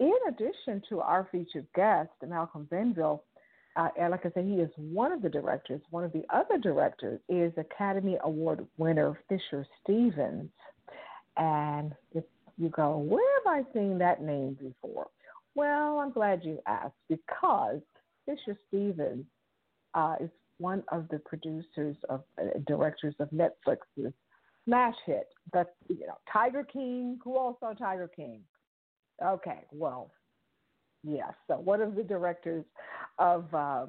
In 0.00 0.14
addition 0.28 0.82
to 0.88 1.00
our 1.00 1.28
featured 1.30 1.66
guest, 1.74 2.10
Malcolm 2.26 2.66
Venville, 2.70 3.22
uh, 3.76 3.88
and 3.98 4.10
like 4.10 4.24
I 4.24 4.30
said, 4.32 4.44
he 4.44 4.54
is 4.54 4.70
one 4.76 5.12
of 5.12 5.22
the 5.22 5.28
directors. 5.28 5.80
One 5.90 6.04
of 6.04 6.12
the 6.12 6.24
other 6.32 6.58
directors 6.58 7.20
is 7.28 7.52
Academy 7.56 8.16
Award 8.22 8.66
winner 8.76 9.18
Fisher 9.28 9.66
Stevens. 9.82 10.50
And 11.36 11.92
if 12.12 12.24
you 12.56 12.68
go, 12.68 12.98
where 12.98 13.40
have 13.44 13.66
I 13.66 13.72
seen 13.72 13.98
that 13.98 14.22
name 14.22 14.56
before? 14.60 15.08
Well, 15.56 15.98
I'm 15.98 16.12
glad 16.12 16.44
you 16.44 16.60
asked 16.66 16.94
because 17.08 17.80
Fisher 18.26 18.56
Stevens 18.68 19.24
uh, 19.94 20.16
is 20.20 20.30
one 20.58 20.84
of 20.88 21.08
the 21.08 21.18
producers 21.20 21.96
of 22.08 22.22
uh, 22.40 22.58
directors 22.66 23.14
of 23.18 23.28
Netflix's 23.30 24.12
smash 24.64 24.94
hit, 25.04 25.28
the 25.52 25.66
you 25.88 26.06
know 26.06 26.18
Tiger 26.32 26.64
King. 26.64 27.18
Who 27.22 27.36
all 27.36 27.56
saw 27.60 27.72
Tiger 27.72 28.08
King? 28.14 28.40
Okay, 29.22 29.60
well, 29.72 30.10
yes. 31.02 31.32
So 31.46 31.56
one 31.56 31.80
of 31.80 31.94
the 31.94 32.02
directors 32.02 32.64
of 33.18 33.52
uh, 33.54 33.86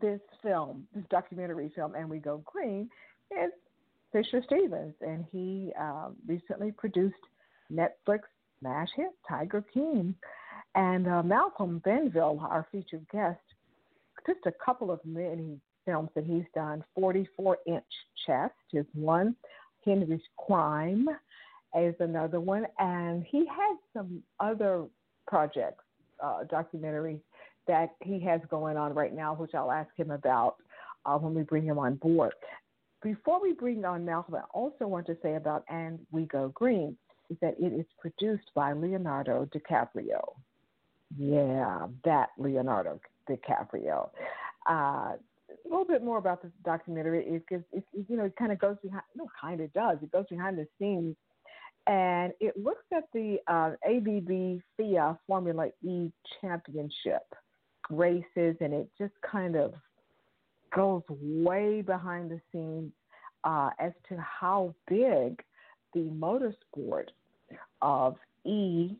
this 0.00 0.20
film, 0.42 0.86
this 0.94 1.04
documentary 1.10 1.70
film, 1.74 1.94
and 1.94 2.08
we 2.08 2.18
go 2.18 2.42
green, 2.44 2.88
is 3.30 3.50
Fisher 4.12 4.42
Stevens, 4.46 4.94
and 5.00 5.24
he 5.30 5.72
uh, 5.78 6.08
recently 6.26 6.72
produced 6.72 7.16
Netflix 7.72 8.20
smash 8.60 8.88
hit 8.96 9.10
Tiger 9.28 9.64
King. 9.72 10.14
And 10.74 11.08
uh, 11.08 11.22
Malcolm 11.22 11.82
Venville, 11.84 12.40
our 12.42 12.66
featured 12.70 13.06
guest, 13.10 13.40
just 14.26 14.40
a 14.46 14.52
couple 14.64 14.90
of 14.90 15.00
many 15.04 15.58
films 15.86 16.10
that 16.14 16.24
he's 16.24 16.44
done. 16.54 16.84
44 16.94 17.58
Inch 17.66 17.84
Chest 18.26 18.54
is 18.72 18.86
one. 18.94 19.34
Henry's 19.84 20.20
Crime 20.36 21.08
is 21.78 21.94
another 22.00 22.40
one. 22.40 22.66
And 22.78 23.24
he 23.24 23.46
has 23.46 23.78
some 23.92 24.22
other 24.40 24.86
projects, 25.26 25.84
uh, 26.22 26.44
documentaries 26.50 27.20
that 27.66 27.94
he 28.02 28.20
has 28.20 28.40
going 28.48 28.76
on 28.76 28.94
right 28.94 29.14
now, 29.14 29.34
which 29.34 29.54
I'll 29.54 29.70
ask 29.70 29.90
him 29.96 30.10
about 30.10 30.56
uh, 31.04 31.18
when 31.18 31.34
we 31.34 31.42
bring 31.42 31.64
him 31.64 31.78
on 31.78 31.96
board. 31.96 32.32
Before 33.02 33.40
we 33.40 33.52
bring 33.52 33.84
on 33.84 34.04
Malcolm, 34.04 34.34
I 34.34 34.42
also 34.52 34.86
want 34.86 35.06
to 35.06 35.16
say 35.22 35.36
about 35.36 35.64
And 35.68 35.98
We 36.10 36.24
Go 36.24 36.48
Green 36.54 36.96
is 37.30 37.36
that 37.40 37.54
it 37.60 37.72
is 37.72 37.86
produced 38.00 38.50
by 38.54 38.72
Leonardo 38.72 39.48
DiCaprio. 39.54 40.20
Yeah, 41.16 41.86
that 42.04 42.30
Leonardo 42.38 43.00
DiCaprio. 43.28 44.10
Uh, 44.68 45.12
a 45.48 45.68
little 45.68 45.84
bit 45.84 46.02
more 46.02 46.18
about 46.18 46.42
this 46.42 46.52
documentary. 46.64 47.24
It 47.26 47.46
gives, 47.48 47.64
it, 47.72 47.84
you 47.92 48.16
know, 48.16 48.24
it 48.24 48.36
kind 48.36 48.52
of 48.52 48.58
goes 48.58 48.76
behind. 48.82 49.02
No, 49.14 49.26
kind 49.40 49.60
of 49.60 49.72
does. 49.72 49.98
It 50.02 50.10
goes 50.10 50.26
behind 50.28 50.58
the 50.58 50.66
scenes, 50.78 51.16
and 51.88 52.34
it 52.38 52.54
looks 52.62 52.84
at 52.94 53.04
the 53.14 53.38
uh, 53.48 53.70
ABB 53.82 54.60
FIA 54.76 55.18
Formula 55.26 55.68
E 55.82 56.12
Championship 56.40 57.34
races, 57.90 58.56
and 58.60 58.74
it 58.74 58.90
just 58.98 59.14
kind 59.22 59.56
of 59.56 59.72
goes 60.74 61.02
way 61.08 61.80
behind 61.80 62.30
the 62.30 62.40
scenes 62.52 62.92
uh, 63.44 63.70
as 63.80 63.92
to 64.10 64.18
how 64.18 64.74
big 64.86 65.42
the 65.94 66.10
motorsport 66.10 67.06
of 67.80 68.16
E 68.44 68.90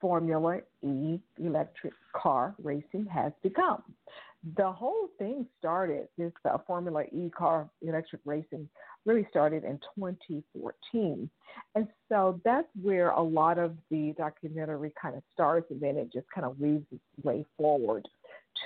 Formula 0.00 0.60
E 0.82 1.18
electric 1.38 1.92
car 2.14 2.54
racing 2.62 3.06
has 3.12 3.32
become. 3.42 3.82
The 4.54 4.70
whole 4.70 5.08
thing 5.18 5.46
started, 5.58 6.06
this 6.16 6.32
uh, 6.48 6.58
Formula 6.66 7.02
E 7.12 7.30
car 7.30 7.68
electric 7.82 8.20
racing 8.24 8.68
really 9.04 9.26
started 9.28 9.64
in 9.64 9.80
2014. 9.96 11.28
And 11.74 11.88
so 12.08 12.40
that's 12.44 12.68
where 12.80 13.10
a 13.10 13.22
lot 13.22 13.58
of 13.58 13.76
the 13.90 14.14
documentary 14.16 14.92
kind 15.00 15.16
of 15.16 15.22
starts, 15.34 15.70
and 15.70 15.80
then 15.80 15.96
it 15.96 16.12
just 16.12 16.26
kind 16.32 16.46
of 16.46 16.60
weaves 16.60 16.86
its 16.92 17.24
way 17.24 17.44
forward 17.56 18.06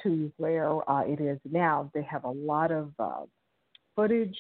to 0.03 0.31
where 0.37 0.89
uh, 0.91 1.03
it 1.03 1.21
is 1.21 1.39
now. 1.51 1.91
They 1.95 2.03
have 2.03 2.25
a 2.25 2.31
lot 2.31 2.71
of 2.71 2.93
uh, 2.99 3.23
footage 3.97 4.39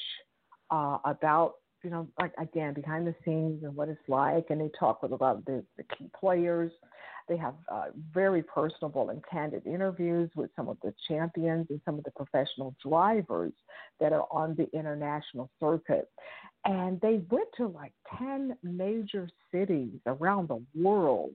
uh, 0.70 0.98
about 1.04 1.54
you 1.82 1.90
know, 1.90 2.08
like 2.20 2.32
again, 2.38 2.74
behind 2.74 3.06
the 3.06 3.14
scenes 3.24 3.64
and 3.64 3.74
what 3.74 3.88
it's 3.88 4.08
like, 4.08 4.46
and 4.50 4.60
they 4.60 4.70
talk 4.78 5.02
with 5.02 5.12
a 5.12 5.16
lot 5.16 5.36
of 5.36 5.44
the, 5.44 5.64
the 5.76 5.84
key 5.96 6.10
players. 6.18 6.72
They 7.28 7.36
have 7.36 7.54
uh, 7.70 7.86
very 8.12 8.42
personable 8.42 9.10
and 9.10 9.22
candid 9.30 9.64
interviews 9.66 10.30
with 10.34 10.50
some 10.56 10.68
of 10.68 10.78
the 10.82 10.92
champions 11.06 11.66
and 11.70 11.80
some 11.84 11.96
of 11.96 12.04
the 12.04 12.10
professional 12.10 12.74
drivers 12.84 13.52
that 14.00 14.12
are 14.12 14.26
on 14.32 14.56
the 14.56 14.68
international 14.76 15.48
circuit. 15.60 16.10
And 16.64 17.00
they 17.00 17.22
went 17.30 17.48
to 17.58 17.68
like 17.68 17.92
10 18.18 18.56
major 18.64 19.28
cities 19.52 20.00
around 20.06 20.48
the 20.48 20.60
world 20.74 21.34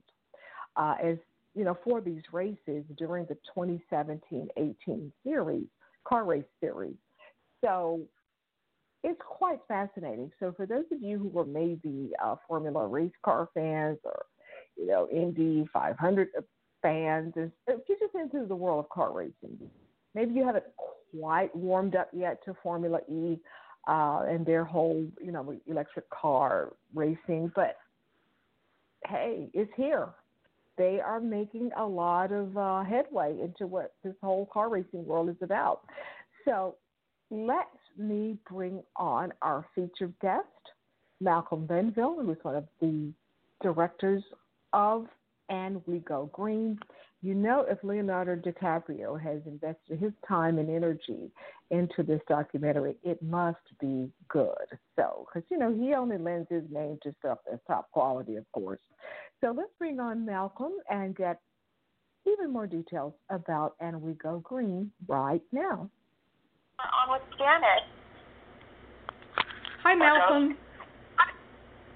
uh, 0.75 0.95
as 1.01 1.17
you 1.55 1.63
know, 1.63 1.77
for 1.83 2.01
these 2.01 2.21
races 2.31 2.83
during 2.97 3.25
the 3.25 3.37
2017-18 3.57 5.11
series, 5.23 5.65
car 6.05 6.25
race 6.25 6.43
series. 6.59 6.97
So 7.63 8.01
it's 9.05 9.21
quite 9.23 9.59
fascinating. 9.67 10.31
So 10.39 10.51
for 10.57 10.65
those 10.65 10.85
of 10.91 10.99
you 10.99 11.19
who 11.19 11.39
are 11.39 11.45
maybe 11.45 12.11
uh, 12.23 12.35
Formula 12.47 12.87
race 12.87 13.11
car 13.23 13.47
fans 13.53 13.99
or 14.03 14.25
you 14.75 14.87
know 14.87 15.07
Indy 15.11 15.67
500 15.71 16.29
fans, 16.81 17.33
if 17.35 17.51
you're 17.67 17.99
just 17.99 18.15
into 18.15 18.47
the 18.47 18.55
world 18.55 18.83
of 18.83 18.89
car 18.89 19.13
racing, 19.13 19.59
maybe 20.15 20.33
you 20.33 20.43
haven't 20.43 20.65
quite 21.13 21.55
warmed 21.55 21.95
up 21.95 22.09
yet 22.13 22.43
to 22.45 22.55
Formula 22.63 22.99
E 23.07 23.37
uh, 23.87 24.23
and 24.27 24.43
their 24.43 24.65
whole 24.65 25.05
you 25.21 25.31
know 25.31 25.55
electric 25.67 26.09
car 26.09 26.73
racing, 26.95 27.51
but 27.55 27.77
hey, 29.07 29.49
it's 29.53 29.71
here. 29.77 30.07
They 30.79 30.99
are 30.99 31.21
making 31.21 31.69
a 31.77 31.85
lot 31.85 32.31
of 32.31 32.57
uh, 32.57 32.83
headway 32.83 33.39
into 33.39 33.67
what 33.67 33.93
this 34.03 34.15
whole 34.21 34.47
car 34.51 34.67
racing 34.67 35.05
world 35.05 35.29
is 35.29 35.37
about. 35.41 35.81
So 36.43 36.75
let 37.29 37.67
me 37.97 38.37
bring 38.49 38.83
on 38.95 39.33
our 39.41 39.65
featured 39.75 40.13
guest, 40.21 40.45
Malcolm 41.21 41.67
Venville, 41.67 42.23
who 42.23 42.31
is 42.31 42.37
one 42.41 42.55
of 42.55 42.67
the 42.81 43.11
directors 43.61 44.23
of 44.73 45.07
And 45.49 45.81
We 45.87 45.99
Go 45.99 46.29
Green. 46.33 46.79
you 47.25 47.33
know, 47.33 47.65
if 47.67 47.79
Leonardo 47.83 48.35
DiCaprio 48.35 49.19
has 49.19 49.41
invested 49.47 49.99
his 49.99 50.11
time 50.27 50.59
and 50.59 50.69
energy 50.69 51.31
into 51.71 52.03
this 52.03 52.21
documentary, 52.27 52.95
it 53.03 53.19
must 53.23 53.57
be 53.79 54.11
good. 54.27 54.67
So, 54.95 55.25
because, 55.25 55.47
you 55.49 55.57
know, 55.57 55.73
he 55.73 55.95
only 55.95 56.19
lends 56.19 56.47
his 56.51 56.63
name 56.69 56.99
to 57.01 57.15
stuff 57.17 57.39
that's 57.49 57.61
top 57.65 57.89
quality, 57.91 58.35
of 58.35 58.45
course. 58.51 58.79
So 59.41 59.53
let's 59.57 59.71
bring 59.79 59.99
on 59.99 60.23
Malcolm 60.23 60.73
and 60.89 61.15
get 61.15 61.39
even 62.27 62.51
more 62.51 62.67
details 62.67 63.13
about 63.31 63.75
And 63.79 63.99
We 64.03 64.13
Go 64.13 64.39
Green 64.39 64.91
right 65.07 65.41
now. 65.51 65.89
On 66.79 67.11
with 67.13 67.21
Janet. 67.37 67.83
Hi, 69.83 69.95
Malcolm. 69.95 70.57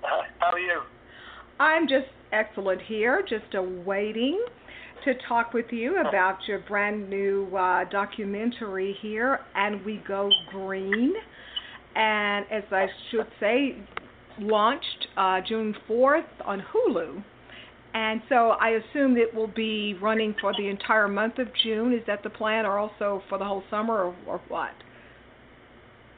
How 0.01 0.51
are 0.51 0.59
you? 0.59 0.81
I'm 1.59 1.85
just 1.85 2.07
excellent 2.31 2.81
here, 2.83 3.21
just 3.27 3.53
awaiting 3.55 4.41
to 5.03 5.13
talk 5.27 5.53
with 5.53 5.65
you 5.71 5.99
about 5.99 6.37
your 6.47 6.59
brand 6.59 7.09
new 7.09 7.53
uh, 7.57 7.89
documentary 7.89 8.95
here, 9.01 9.41
And 9.53 9.83
We 9.83 10.01
Go 10.07 10.29
Green. 10.49 11.13
And 11.95 12.45
as 12.49 12.63
I 12.71 12.87
should 13.11 13.27
say, 13.41 13.77
launched 14.39 15.07
uh, 15.17 15.41
June 15.45 15.75
4th 15.89 16.23
on 16.45 16.63
Hulu. 16.73 17.21
And 17.93 18.21
so 18.29 18.51
I 18.61 18.79
assume 18.79 19.17
it 19.17 19.33
will 19.33 19.47
be 19.47 19.95
running 20.01 20.35
for 20.39 20.53
the 20.57 20.67
entire 20.67 21.07
month 21.07 21.39
of 21.39 21.47
June. 21.63 21.93
Is 21.93 22.01
that 22.07 22.21
the 22.23 22.29
plan, 22.29 22.65
or 22.65 22.77
also 22.77 23.23
for 23.29 23.37
the 23.37 23.45
whole 23.45 23.63
summer, 23.69 24.05
or, 24.05 24.15
or 24.27 24.41
what? 24.47 24.71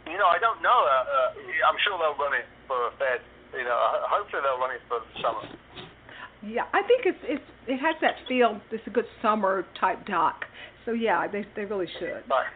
You 0.05 0.17
know, 0.17 0.27
I 0.27 0.39
don't 0.39 0.61
know. 0.61 0.69
Uh, 0.69 1.03
uh, 1.03 1.69
I'm 1.69 1.77
sure 1.85 1.97
they'll 1.97 2.19
run 2.19 2.33
it 2.33 2.45
for 2.67 2.87
a 2.87 2.91
fair. 2.97 3.19
You 3.57 3.63
know, 3.63 3.77
hopefully 4.09 4.41
they'll 4.43 4.59
run 4.59 4.75
it 4.75 4.81
for 4.87 4.99
the 4.99 5.21
summer. 5.21 5.57
Yeah, 6.43 6.63
I 6.73 6.81
think 6.87 7.05
it's 7.05 7.19
it's 7.23 7.43
it 7.67 7.77
has 7.77 7.95
that 8.01 8.15
feel. 8.27 8.59
It's 8.71 8.85
a 8.87 8.89
good 8.89 9.05
summer 9.21 9.65
type 9.79 10.05
doc. 10.07 10.45
So 10.85 10.91
yeah, 10.91 11.27
they 11.27 11.45
they 11.55 11.65
really 11.65 11.87
should. 11.99 12.23
Right. 12.29 12.47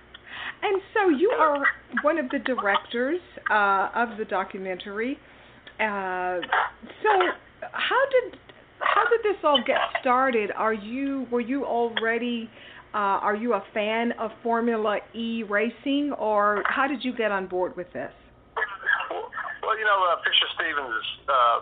And 0.64 0.82
so 0.94 1.10
you 1.10 1.30
are 1.30 1.64
one 2.02 2.18
of 2.18 2.30
the 2.30 2.40
directors 2.40 3.20
uh, 3.52 3.90
of 3.94 4.18
the 4.18 4.26
documentary. 4.26 5.18
Uh, 5.80 6.40
so 7.04 7.12
how 7.72 8.02
did 8.10 8.40
how 8.80 9.04
did 9.10 9.22
this 9.24 9.40
all 9.44 9.62
get 9.66 9.78
started? 10.02 10.52
Are 10.56 10.74
you 10.74 11.28
were 11.32 11.42
you 11.42 11.66
already 11.66 12.50
uh, 12.96 13.20
are 13.20 13.36
you 13.36 13.54
a 13.54 13.64
fan 13.74 14.14
of 14.20 14.32
Formula 14.42 15.00
E 15.14 15.44
racing, 15.44 16.16
or 16.18 16.64
how 16.66 16.88
did 16.88 17.04
you 17.04 17.12
get 17.12 17.32
on 17.32 17.48
board 17.48 17.76
with 17.76 17.92
this? 17.92 18.12
Well, 19.12 19.76
you 19.76 19.84
know, 19.84 20.00
uh, 20.16 20.24
Fisher 20.24 20.48
Stevens 20.56 21.04
uh, 21.28 21.60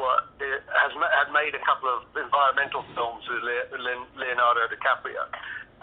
what, 0.00 0.32
has 0.40 0.92
had 0.96 1.28
made 1.36 1.52
a 1.52 1.60
couple 1.68 1.92
of 1.92 2.08
environmental 2.16 2.80
films 2.96 3.20
with 3.28 3.44
Leonardo 4.16 4.72
DiCaprio, 4.72 5.28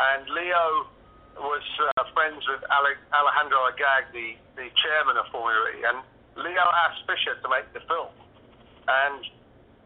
and 0.01 0.25
Leo 0.33 0.89
was 1.37 1.61
uh, 1.77 2.03
friends 2.17 2.41
with 2.49 2.65
Alejandro 3.13 3.69
Agag, 3.69 4.09
the, 4.09 4.33
the 4.57 4.73
chairman 4.81 5.21
of 5.21 5.29
Formula 5.29 5.69
E, 5.77 5.85
and 5.85 6.01
Leo 6.41 6.65
asked 6.89 7.05
Fisher 7.05 7.37
to 7.37 7.47
make 7.53 7.69
the 7.77 7.85
film, 7.85 8.09
and 8.89 9.21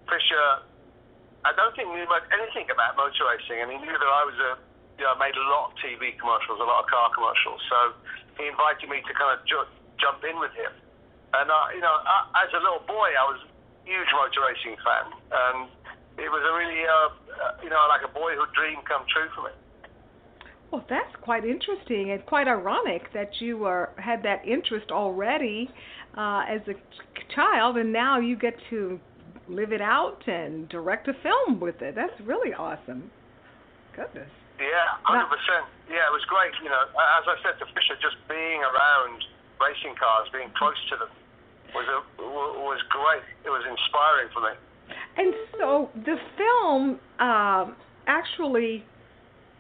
Fisher 0.08 0.70
I 1.41 1.51
don't 1.58 1.73
think 1.73 1.89
knew 1.89 2.06
anything 2.30 2.69
about 2.69 2.93
motor 2.97 3.25
racing, 3.25 3.65
and 3.65 3.69
he 3.73 3.77
knew 3.82 3.95
that 3.97 4.12
I 4.12 4.23
was 4.25 4.38
a, 4.38 4.51
you 5.01 5.06
know, 5.06 5.17
made 5.17 5.34
a 5.34 5.45
lot 5.49 5.73
of 5.73 5.82
TV 5.82 6.13
commercials, 6.21 6.62
a 6.62 6.67
lot 6.67 6.86
of 6.86 6.88
car 6.88 7.10
commercials. 7.10 7.62
So 7.65 7.77
he 8.38 8.45
invited 8.45 8.86
me 8.86 9.01
to 9.01 9.12
kind 9.17 9.34
of 9.34 9.41
ju- 9.49 9.71
jump 9.97 10.21
in 10.21 10.38
with 10.38 10.54
him. 10.54 10.69
And 11.34 11.49
uh, 11.49 11.73
you 11.73 11.82
know, 11.82 11.95
I, 12.06 12.45
as 12.45 12.51
a 12.54 12.62
little 12.62 12.86
boy, 12.86 13.10
I 13.17 13.25
was 13.25 13.39
a 13.41 13.49
huge 13.89 14.12
motor 14.13 14.45
racing 14.45 14.77
fan, 14.86 15.06
and 15.34 15.58
it 16.21 16.30
was 16.30 16.43
a 16.45 16.54
really, 16.54 16.86
uh, 16.86 16.93
uh, 16.93 17.63
you 17.63 17.69
know, 17.73 17.82
like 17.89 18.06
a 18.06 18.12
boyhood 18.12 18.51
dream 18.54 18.84
come 18.86 19.08
true 19.10 19.30
for 19.34 19.49
me. 19.49 19.54
Well, 20.71 20.86
that's 20.88 21.15
quite 21.21 21.43
interesting 21.43 22.12
and 22.12 22.25
quite 22.25 22.47
ironic 22.47 23.12
that 23.13 23.30
you 23.39 23.58
were 23.58 23.89
had 23.97 24.23
that 24.23 24.45
interest 24.47 24.91
already 24.91 25.69
uh, 26.17 26.43
as 26.47 26.62
a 26.67 26.75
child, 27.34 27.77
and 27.77 27.91
now 27.91 28.19
you 28.19 28.38
get 28.38 28.56
to 28.69 28.99
live 29.47 29.71
it 29.71 29.82
out 29.82 30.21
and 30.27 30.69
direct 30.69 31.08
a 31.08 31.13
film 31.21 31.60
with 31.60 31.82
it. 31.82 31.95
That's 31.95 32.13
really 32.25 32.54
awesome. 32.54 33.12
Goodness. 33.95 34.30
Yeah, 34.60 35.01
hundred 35.04 35.27
percent. 35.27 35.65
Yeah, 35.89 36.06
it 36.06 36.13
was 36.13 36.23
great. 36.30 36.54
You 36.62 36.69
know, 36.69 36.86
as 37.17 37.25
I 37.25 37.36
said 37.41 37.58
to 37.60 37.65
Fisher, 37.73 37.97
just 37.97 38.15
being 38.30 38.62
around 38.62 39.25
racing 39.58 39.97
cars, 39.97 40.30
being 40.32 40.54
close 40.56 40.77
to 40.93 40.95
them, 41.01 41.12
was 41.73 41.88
a, 41.89 41.99
was 42.21 42.82
great. 42.89 43.25
It 43.43 43.49
was 43.49 43.65
inspiring 43.65 44.30
for 44.34 44.41
me. 44.45 44.54
And 45.17 45.34
so 45.58 45.89
the 46.06 46.17
film 46.38 46.99
um, 47.19 47.75
actually 48.08 48.86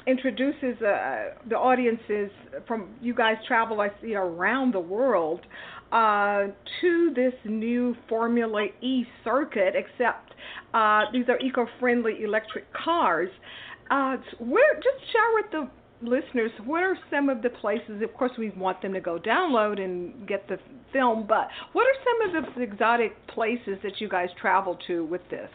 introduces 0.07 0.81
uh, 0.81 1.35
the 1.47 1.57
audiences 1.57 2.31
from 2.67 2.89
you 3.01 3.13
guys 3.13 3.37
travel 3.47 3.81
I 3.81 3.89
see 4.01 4.15
around 4.15 4.73
the 4.73 4.79
world 4.79 5.41
uh, 5.91 6.47
to 6.81 7.13
this 7.15 7.33
new 7.45 7.95
Formula 8.07 8.67
E 8.81 9.05
circuit, 9.23 9.73
except 9.75 10.33
uh, 10.73 11.03
these 11.11 11.25
are 11.29 11.39
eco-friendly 11.39 12.23
electric 12.23 12.71
cars. 12.73 13.29
Uh, 13.89 14.15
where 14.39 14.75
just 14.75 15.11
share 15.11 15.31
with 15.35 15.51
the 15.51 15.69
listeners 16.03 16.51
what 16.65 16.81
are 16.81 16.97
some 17.11 17.29
of 17.29 17.43
the 17.43 17.49
places 17.49 18.01
of 18.01 18.11
course 18.15 18.31
we 18.37 18.49
want 18.51 18.81
them 18.81 18.91
to 18.93 18.99
go 18.99 19.19
download 19.19 19.79
and 19.79 20.27
get 20.27 20.47
the 20.47 20.57
film 20.91 21.27
but 21.27 21.47
what 21.73 21.85
are 21.85 21.99
some 22.01 22.35
of 22.35 22.55
the 22.55 22.61
exotic 22.61 23.15
places 23.27 23.77
that 23.83 23.99
you 23.99 24.09
guys 24.09 24.29
travel 24.39 24.79
to 24.87 25.05
with 25.05 25.21
this 25.29 25.49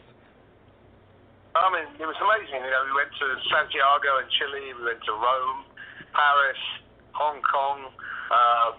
I 1.56 1.72
mean, 1.72 1.88
it 1.96 2.04
was 2.04 2.20
amazing. 2.20 2.60
You 2.60 2.68
know, 2.68 2.84
we 2.84 2.92
went 2.92 3.08
to 3.16 3.26
Santiago 3.48 4.20
in 4.20 4.28
Chile, 4.36 4.76
we 4.76 4.92
went 4.92 5.00
to 5.08 5.12
Rome, 5.16 5.64
Paris, 6.12 6.62
Hong 7.16 7.40
Kong, 7.40 7.88
uh, 8.28 8.76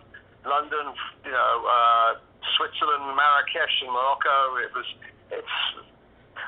London, 0.47 0.95
you 1.27 1.31
know, 1.31 1.53
uh, 1.67 2.11
Switzerland, 2.57 3.13
Marrakesh, 3.13 3.75
and 3.83 3.91
Morocco. 3.91 4.57
It 4.63 4.71
was. 4.73 4.87
It's 5.31 5.57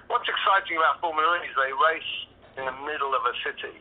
what's 0.07 0.27
exciting 0.27 0.79
about 0.79 1.03
Formula 1.03 1.43
E 1.43 1.47
is 1.47 1.55
they 1.59 1.73
race 1.75 2.13
in 2.57 2.63
the 2.65 2.77
middle 2.87 3.13
of 3.13 3.23
a 3.27 3.35
city. 3.43 3.75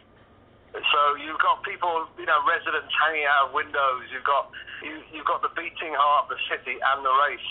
So 0.74 1.16
you've 1.16 1.40
got 1.40 1.64
people, 1.64 2.06
you 2.20 2.28
know, 2.28 2.44
residents 2.44 2.92
hanging 3.00 3.24
out 3.24 3.48
of 3.48 3.56
windows. 3.56 4.04
You've 4.12 4.26
got 4.26 4.52
you, 4.84 5.00
you've 5.14 5.26
got 5.26 5.40
the 5.40 5.48
beating 5.56 5.96
heart 5.96 6.28
of 6.28 6.36
the 6.36 6.40
city 6.50 6.76
and 6.76 6.98
the 7.00 7.14
race. 7.24 7.50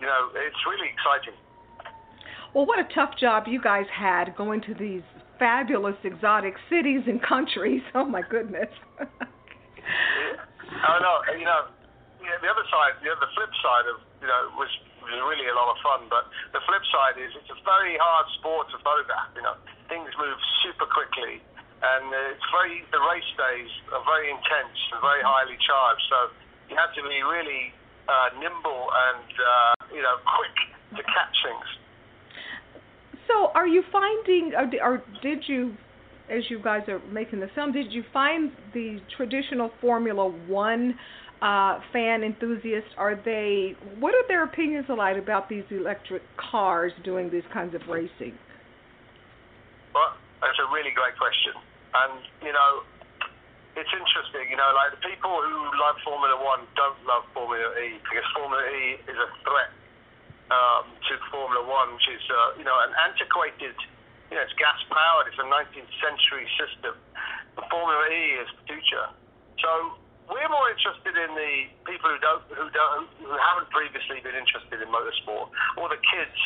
You 0.00 0.06
know, 0.06 0.30
it's 0.38 0.62
really 0.68 0.92
exciting. 0.92 1.34
Well, 2.54 2.66
what 2.66 2.78
a 2.78 2.86
tough 2.94 3.18
job 3.18 3.44
you 3.48 3.60
guys 3.60 3.86
had 3.90 4.36
going 4.36 4.60
to 4.62 4.74
these 4.74 5.02
fabulous 5.38 5.96
exotic 6.04 6.54
cities 6.70 7.02
and 7.06 7.22
countries. 7.22 7.82
Oh 7.94 8.04
my 8.04 8.22
goodness. 8.22 8.68
I 8.98 9.04
know. 11.00 11.18
You 11.38 11.44
know, 11.44 11.66
yeah, 12.24 12.40
the 12.40 12.50
other 12.50 12.66
side, 12.72 12.98
the, 13.04 13.12
the 13.20 13.30
flip 13.36 13.52
side 13.60 13.86
of 13.92 14.00
you 14.20 14.28
know 14.28 14.50
was 14.56 14.72
was 15.04 15.12
really 15.12 15.48
a 15.48 15.56
lot 15.56 15.72
of 15.72 15.78
fun. 15.84 16.08
But 16.08 16.28
the 16.56 16.62
flip 16.64 16.82
side 16.90 17.20
is 17.20 17.30
it's 17.36 17.52
a 17.52 17.60
very 17.62 17.96
hard 18.00 18.26
sport 18.40 18.72
to 18.72 18.80
photograph. 18.80 19.30
You 19.36 19.44
know, 19.44 19.56
things 19.86 20.08
move 20.16 20.38
super 20.64 20.88
quickly, 20.88 21.44
and 21.84 22.04
it's 22.34 22.48
very 22.50 22.82
the 22.90 23.00
race 23.12 23.30
days 23.36 23.70
are 23.92 24.04
very 24.08 24.32
intense 24.32 24.78
and 24.92 25.00
very 25.04 25.22
highly 25.22 25.56
charged. 25.60 26.04
So 26.08 26.18
you 26.72 26.76
have 26.80 26.92
to 26.96 27.02
be 27.04 27.20
really 27.20 27.70
uh, 28.08 28.34
nimble 28.40 28.88
and 28.88 29.28
uh, 29.28 29.74
you 29.92 30.02
know 30.02 30.16
quick 30.24 30.56
to 30.96 31.02
catch 31.04 31.36
things. 31.44 31.68
So, 33.28 33.50
are 33.54 33.66
you 33.66 33.82
finding, 33.90 34.52
or, 34.54 34.70
or 34.82 35.02
did 35.22 35.44
you, 35.46 35.74
as 36.30 36.42
you 36.48 36.60
guys 36.62 36.82
are 36.88 37.00
making 37.10 37.40
the 37.40 37.48
film, 37.54 37.72
did 37.72 37.92
you 37.92 38.04
find 38.12 38.52
the 38.72 39.00
traditional 39.16 39.70
Formula 39.80 40.28
One 40.46 40.94
uh, 41.42 41.80
fan 41.92 42.22
enthusiasts, 42.22 42.90
are 42.96 43.16
they? 43.16 43.74
What 43.98 44.14
are 44.14 44.26
their 44.28 44.44
opinions 44.44 44.86
like 44.88 45.16
about 45.16 45.48
these 45.48 45.64
electric 45.70 46.22
cars 46.36 46.92
doing 47.04 47.30
these 47.30 47.46
kinds 47.52 47.74
of 47.74 47.82
racing? 47.88 48.38
Well, 49.94 50.14
that's 50.40 50.58
a 50.58 50.68
really 50.72 50.94
great 50.94 51.16
question, 51.18 51.54
and 51.94 52.22
you 52.42 52.52
know, 52.54 52.70
it's 53.74 53.90
interesting. 53.90 54.50
You 54.50 54.58
know, 54.58 54.70
like 54.74 54.94
the 54.94 55.02
people 55.02 55.34
who 55.34 55.58
love 55.78 55.98
Formula 56.06 56.38
One 56.38 56.66
don't 56.78 56.98
love 57.06 57.26
Formula 57.34 57.66
E 57.82 57.98
because 58.02 58.26
Formula 58.34 58.62
E 58.62 58.98
is 59.04 59.18
a 59.18 59.28
threat 59.42 59.70
um, 60.54 60.86
to 60.90 61.12
Formula 61.34 61.62
One, 61.66 61.98
which 61.98 62.08
is 62.08 62.24
uh, 62.30 62.58
you 62.58 62.64
know 62.64 62.76
an 62.88 62.94
antiquated. 63.10 63.76
You 64.30 64.40
know, 64.40 64.42
it's 64.46 64.56
gas 64.56 64.80
powered. 64.88 65.28
It's 65.28 65.38
a 65.38 65.46
19th 65.46 65.92
century 66.00 66.48
system. 66.56 66.96
The 67.60 67.64
Formula 67.68 68.08
E 68.08 68.40
is 68.40 68.48
the 68.56 68.64
future. 68.72 69.06
So 69.60 70.00
we're 70.28 70.48
more 70.48 70.68
interested 70.72 71.14
in 71.14 71.30
the 71.36 71.52
people 71.84 72.08
who 72.08 72.20
don't, 72.20 72.42
who 72.48 72.66
don't, 72.72 73.08
who 73.20 73.36
haven't 73.36 73.68
previously 73.68 74.24
been 74.24 74.36
interested 74.36 74.80
in 74.80 74.88
motorsport, 74.88 75.52
or 75.76 75.92
the 75.92 76.00
kids. 76.00 76.38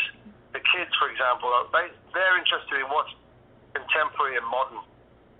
The 0.50 0.64
kids, 0.64 0.90
for 0.96 1.12
example, 1.12 1.52
they 1.76 1.92
they're 2.16 2.38
interested 2.40 2.80
in 2.80 2.88
what's 2.88 3.12
contemporary 3.76 4.40
and 4.40 4.48
modern. 4.48 4.80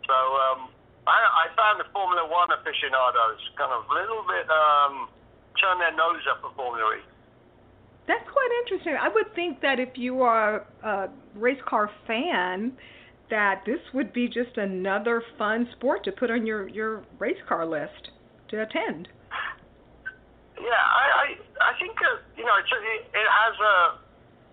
So 0.05 0.15
um, 0.15 0.69
I, 1.09 1.49
I 1.49 1.57
found 1.57 1.81
the 1.81 1.89
Formula 1.91 2.29
One 2.29 2.53
aficionados 2.53 3.41
kind 3.57 3.73
of 3.73 3.89
a 3.89 3.93
little 3.97 4.23
bit 4.29 4.47
um, 4.53 5.09
turn 5.57 5.81
their 5.81 5.97
nose 5.97 6.23
up 6.29 6.45
at 6.45 6.53
Formula 6.55 7.01
E. 7.01 7.03
That's 8.07 8.29
quite 8.29 8.53
interesting. 8.65 8.97
I 9.01 9.09
would 9.09 9.35
think 9.35 9.61
that 9.61 9.81
if 9.81 9.97
you 9.97 10.23
are 10.23 10.67
a 10.85 11.09
race 11.35 11.61
car 11.67 11.91
fan, 12.07 12.73
that 13.31 13.63
this 13.67 13.81
would 13.93 14.13
be 14.13 14.29
just 14.29 14.57
another 14.57 15.23
fun 15.37 15.69
sport 15.73 16.05
to 16.05 16.13
put 16.13 16.31
on 16.31 16.47
your 16.47 16.69
your 16.69 17.03
race 17.19 17.41
car 17.49 17.67
list 17.67 18.13
to 18.51 18.63
attend. 18.63 19.09
Yeah, 20.59 20.75
I 20.75 21.07
I, 21.07 21.27
I 21.71 21.73
think 21.79 21.95
uh, 22.03 22.19
you 22.35 22.45
know 22.45 22.57
it's, 22.59 22.73
it, 22.73 23.03
it 23.15 23.29
has 23.29 23.55
a 23.61 23.77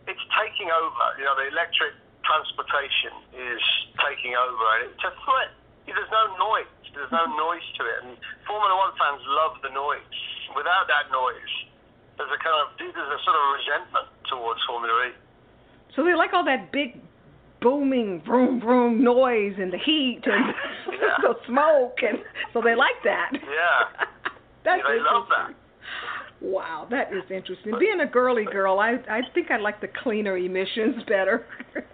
it's 0.08 0.26
taking 0.38 0.70
over. 0.70 1.06
You 1.18 1.26
know, 1.26 1.36
the 1.38 1.50
electric 1.50 1.98
transportation 2.26 3.14
is 3.34 3.64
taking 4.02 4.38
over, 4.38 4.66
and 4.80 4.94
it's 4.94 5.06
a 5.06 5.14
threat. 5.26 5.52
There's 5.86 6.14
no 6.14 6.38
noise. 6.38 6.70
There's 6.94 7.12
no 7.12 7.26
noise 7.28 7.68
to 7.78 7.82
it, 7.86 7.98
and 8.06 8.14
Formula 8.48 8.74
One 8.74 8.94
fans 8.98 9.22
love 9.28 9.60
the 9.62 9.74
noise. 9.74 10.18
Without 10.56 10.88
that 10.88 11.12
noise, 11.12 11.54
there's 12.18 12.32
a 12.32 12.40
kind 12.40 12.56
of 12.64 12.74
there's 12.80 12.96
a 12.96 13.20
sort 13.26 13.36
of 13.36 13.44
resentment 13.60 14.08
towards 14.30 14.62
Formula 14.66 14.94
E. 15.10 15.18
So 15.94 16.04
they 16.04 16.16
like 16.16 16.34
all 16.34 16.46
that 16.46 16.72
big 16.72 17.02
booming 17.62 18.22
vroom 18.26 18.62
vroom 18.62 19.04
noise 19.04 19.56
and 19.58 19.74
the 19.74 19.78
heat 19.78 20.22
and 20.26 20.54
Yeah. 20.96 21.18
the 21.22 21.36
smoke 21.48 21.98
and 22.02 22.20
so 22.54 22.62
they 22.62 22.76
like 22.76 23.00
that. 23.04 23.32
Yeah. 23.34 24.08
That's 24.66 24.82
they 24.82 25.00
love 25.00 25.28
that. 25.30 25.54
Wow, 26.42 26.88
that 26.92 27.14
is 27.14 27.24
interesting. 27.32 27.78
Being 27.80 28.02
a 28.02 28.10
girly 28.10 28.46
girl, 28.46 28.80
I 28.80 28.98
I 29.10 29.22
think 29.34 29.52
I 29.52 29.58
like 29.58 29.80
the 29.80 29.88
cleaner 30.04 30.38
emissions 30.38 31.04
better. 31.08 31.46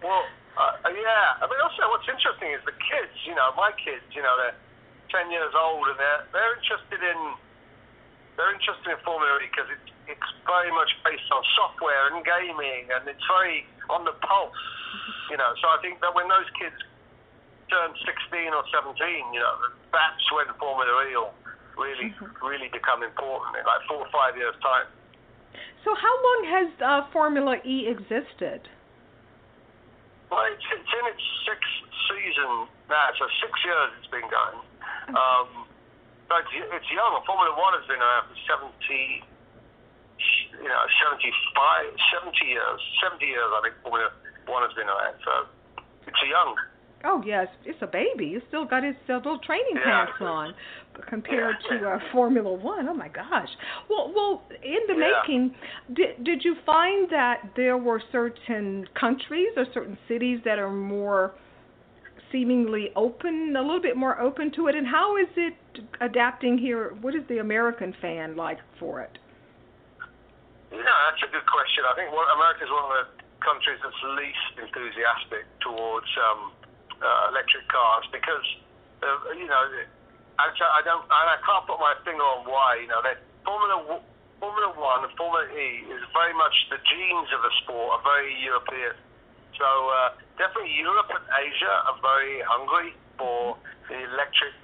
Well, 0.00 0.24
uh, 0.56 0.88
yeah. 0.88 1.40
I 1.40 1.44
mean, 1.44 1.60
also 1.60 1.84
what's 1.92 2.08
interesting 2.08 2.56
is 2.56 2.64
the 2.64 2.72
kids. 2.72 3.12
You 3.28 3.36
know, 3.36 3.52
my 3.52 3.68
kids. 3.76 4.04
You 4.16 4.24
know, 4.24 4.32
they're 4.40 4.56
ten 5.12 5.28
years 5.28 5.52
old 5.52 5.84
and 5.92 5.98
they're 6.00 6.24
they're 6.32 6.54
interested 6.56 7.00
in 7.04 7.18
they're 8.40 8.52
interested 8.56 8.96
in 8.96 8.98
Formula 9.04 9.36
E 9.44 9.52
because 9.52 9.68
it's 9.68 9.90
it's 10.08 10.30
very 10.48 10.72
much 10.72 10.88
based 11.04 11.28
on 11.30 11.44
software 11.54 12.16
and 12.16 12.24
gaming 12.24 12.88
and 12.90 13.04
it's 13.06 13.22
very 13.28 13.68
on 13.92 14.08
the 14.08 14.16
pulse. 14.24 14.56
You 15.28 15.38
know, 15.38 15.52
so 15.62 15.68
I 15.70 15.78
think 15.84 16.00
that 16.02 16.16
when 16.16 16.26
those 16.26 16.48
kids 16.58 16.74
turn 17.70 17.94
16 17.94 18.52
or 18.52 18.64
17, 18.74 18.98
you 19.32 19.40
know, 19.40 19.54
that's 19.94 20.26
when 20.34 20.50
Formula 20.58 20.90
E 21.06 21.16
will 21.16 21.34
really 21.78 22.12
really 22.44 22.68
become 22.68 23.00
important 23.02 23.56
in 23.56 23.64
like 23.64 23.80
four 23.88 24.02
or 24.04 24.10
five 24.12 24.36
years 24.36 24.52
time. 24.60 24.90
so 25.86 25.94
how 25.94 26.14
long 26.20 26.40
has 26.50 26.68
uh, 26.82 27.08
Formula 27.14 27.56
E 27.64 27.88
existed? 27.88 28.68
Well, 30.28 30.46
it's, 30.46 30.62
it's 30.70 30.92
in 30.94 31.04
its 31.10 31.24
sixth 31.42 31.74
season 32.06 32.70
now, 32.86 33.10
so 33.18 33.26
six 33.42 33.52
years 33.66 33.90
it's 33.98 34.10
been 34.10 34.28
going. 34.30 34.62
Um, 35.10 35.66
but 36.30 36.46
it's, 36.46 36.54
it's 36.70 36.90
young. 36.94 37.18
Formula 37.26 37.50
One 37.58 37.74
has 37.74 37.86
been 37.90 37.98
around 37.98 38.30
for 38.30 38.38
70, 38.46 38.70
you 40.62 40.70
know, 40.70 40.82
75, 41.02 41.34
70 42.22 42.38
years. 42.46 42.78
70 43.02 43.26
years, 43.26 43.50
I 43.50 43.58
think 43.66 43.74
Formula 43.82 44.14
One 44.46 44.62
has 44.62 44.74
been 44.78 44.86
around. 44.86 45.18
So 45.26 45.32
it's 46.06 46.22
young. 46.22 46.54
Oh 47.04 47.22
yes, 47.24 47.48
it's 47.64 47.80
a 47.80 47.86
baby. 47.86 48.34
It's 48.36 48.44
still 48.48 48.66
got 48.66 48.84
its 48.84 48.98
uh, 49.08 49.14
little 49.16 49.38
training 49.38 49.76
Yeah. 49.76 50.04
pants 50.04 50.20
on, 50.20 50.54
compared 51.08 51.56
Yeah. 51.70 51.78
to 51.78 51.88
uh, 51.88 51.98
Formula 52.12 52.52
One. 52.52 52.88
Oh 52.88 52.94
my 52.94 53.08
gosh. 53.08 53.48
Well, 53.88 54.12
well, 54.14 54.42
in 54.62 54.80
the 54.86 54.94
Yeah. 54.94 55.22
making, 55.22 55.54
did 55.94 56.22
did 56.24 56.44
you 56.44 56.56
find 56.66 57.08
that 57.10 57.40
there 57.56 57.78
were 57.78 58.00
certain 58.12 58.86
countries 58.94 59.48
or 59.56 59.64
certain 59.72 59.96
cities 60.08 60.40
that 60.44 60.58
are 60.58 60.70
more 60.70 61.32
seemingly 62.30 62.92
open, 62.94 63.56
a 63.56 63.62
little 63.62 63.80
bit 63.80 63.96
more 63.96 64.20
open 64.20 64.52
to 64.52 64.68
it, 64.68 64.74
and 64.76 64.86
how 64.86 65.16
is 65.16 65.28
it 65.36 65.54
adapting 66.00 66.58
here? 66.58 66.94
What 67.00 67.14
is 67.14 67.22
the 67.28 67.38
American 67.38 67.92
fan 68.00 68.36
like 68.36 68.58
for 68.78 69.00
it? 69.00 69.18
Yeah, 70.70 70.78
that's 71.10 71.22
a 71.26 71.30
good 71.32 71.46
question. 71.50 71.82
I 71.90 71.94
think 71.96 72.12
what, 72.12 72.28
America's 72.36 72.70
one 72.70 72.84
of 72.86 72.92
the 72.94 73.24
countries 73.42 73.80
that's 73.82 74.02
least 74.14 74.54
enthusiastic 74.62 75.48
towards 75.58 76.06
um, 76.30 76.52
uh, 77.00 77.32
electric 77.32 77.66
cars 77.68 78.04
because, 78.12 78.46
uh, 79.02 79.32
you 79.36 79.48
know, 79.48 79.62
I, 80.38 80.48
I 80.52 80.80
don't, 80.84 81.04
and 81.04 81.28
I 81.28 81.38
can't 81.44 81.64
put 81.68 81.80
my 81.80 81.92
finger 82.04 82.24
on 82.24 82.48
why. 82.48 82.80
You 82.80 82.88
know, 82.88 83.00
that 83.04 83.20
Formula 83.44 84.00
Formula 84.40 84.72
One 84.72 85.04
and 85.04 85.12
Formula 85.20 85.44
E 85.52 85.84
is 85.84 86.00
very 86.16 86.32
much 86.32 86.54
the 86.72 86.80
genes 86.80 87.28
of 87.36 87.44
the 87.44 87.52
sport 87.60 88.00
are 88.00 88.04
very 88.04 88.32
European. 88.40 88.96
So 89.60 89.68
uh, 89.68 90.16
definitely 90.40 90.72
Europe 90.80 91.12
and 91.12 91.24
Asia 91.28 91.74
are 91.92 91.98
very 92.00 92.40
hungry 92.48 92.96
for 93.20 93.60
the 93.92 94.00
electric, 94.00 94.56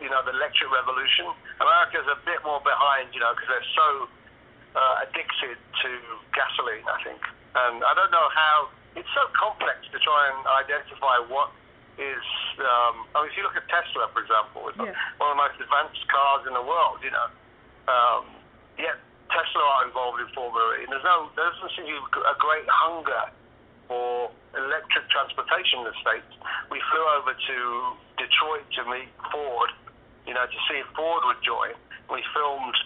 you 0.00 0.08
know, 0.08 0.24
the 0.24 0.32
electric 0.32 0.72
revolution. 0.72 1.28
America's 1.60 2.08
a 2.08 2.16
bit 2.24 2.40
more 2.40 2.64
behind, 2.64 3.12
you 3.12 3.20
know, 3.20 3.36
because 3.36 3.52
they're 3.52 3.72
so 3.76 3.88
uh, 4.72 5.04
addicted 5.04 5.60
to 5.84 5.90
gasoline, 6.32 6.88
I 6.88 6.98
think. 7.04 7.20
And 7.52 7.84
I 7.84 7.92
don't 7.92 8.08
know 8.08 8.28
how, 8.32 8.72
it's 8.96 9.12
so 9.12 9.28
complex 9.36 9.84
to 9.92 9.98
try 10.00 10.32
and 10.32 10.40
identify 10.64 11.20
what 11.28 11.52
is, 12.00 12.24
um, 12.64 13.04
I 13.12 13.20
mean, 13.20 13.28
if 13.30 13.36
you 13.36 13.44
look 13.44 13.56
at 13.60 13.68
Tesla, 13.68 14.08
for 14.16 14.24
example, 14.24 14.64
it's 14.72 14.78
Yeah. 14.80 14.96
one 15.20 15.30
of 15.30 15.36
the 15.36 15.42
most 15.44 15.60
advanced 15.60 16.08
cars 16.08 16.46
in 16.48 16.54
the 16.56 16.62
world, 16.64 17.04
you 17.04 17.10
know. 17.12 17.28
Um, 17.88 18.24
yet 18.80 18.96
Tesla 19.28 19.62
are 19.62 19.84
involved 19.84 20.20
in 20.20 20.28
Formula 20.32 20.80
E, 20.80 20.84
and 20.84 20.92
there's 20.92 21.04
no, 21.04 21.28
there 21.36 21.44
doesn't 21.50 21.70
seem 21.76 21.86
to 21.86 21.92
be 21.92 22.20
a 22.24 22.34
great 22.40 22.68
hunger 22.68 23.30
for 23.86 24.30
electric 24.56 25.08
transportation 25.10 25.80
in 25.80 25.84
the 25.92 25.96
States. 26.00 26.30
We 26.70 26.80
flew 26.90 27.04
over 27.20 27.34
to 27.34 27.58
Detroit 28.16 28.64
to 28.80 28.84
meet 28.88 29.10
Ford, 29.30 29.70
you 30.26 30.32
know, 30.34 30.46
to 30.46 30.58
see 30.68 30.78
if 30.80 30.86
Ford 30.96 31.22
would 31.26 31.42
join. 31.42 31.74
We 32.08 32.24
filmed 32.32 32.76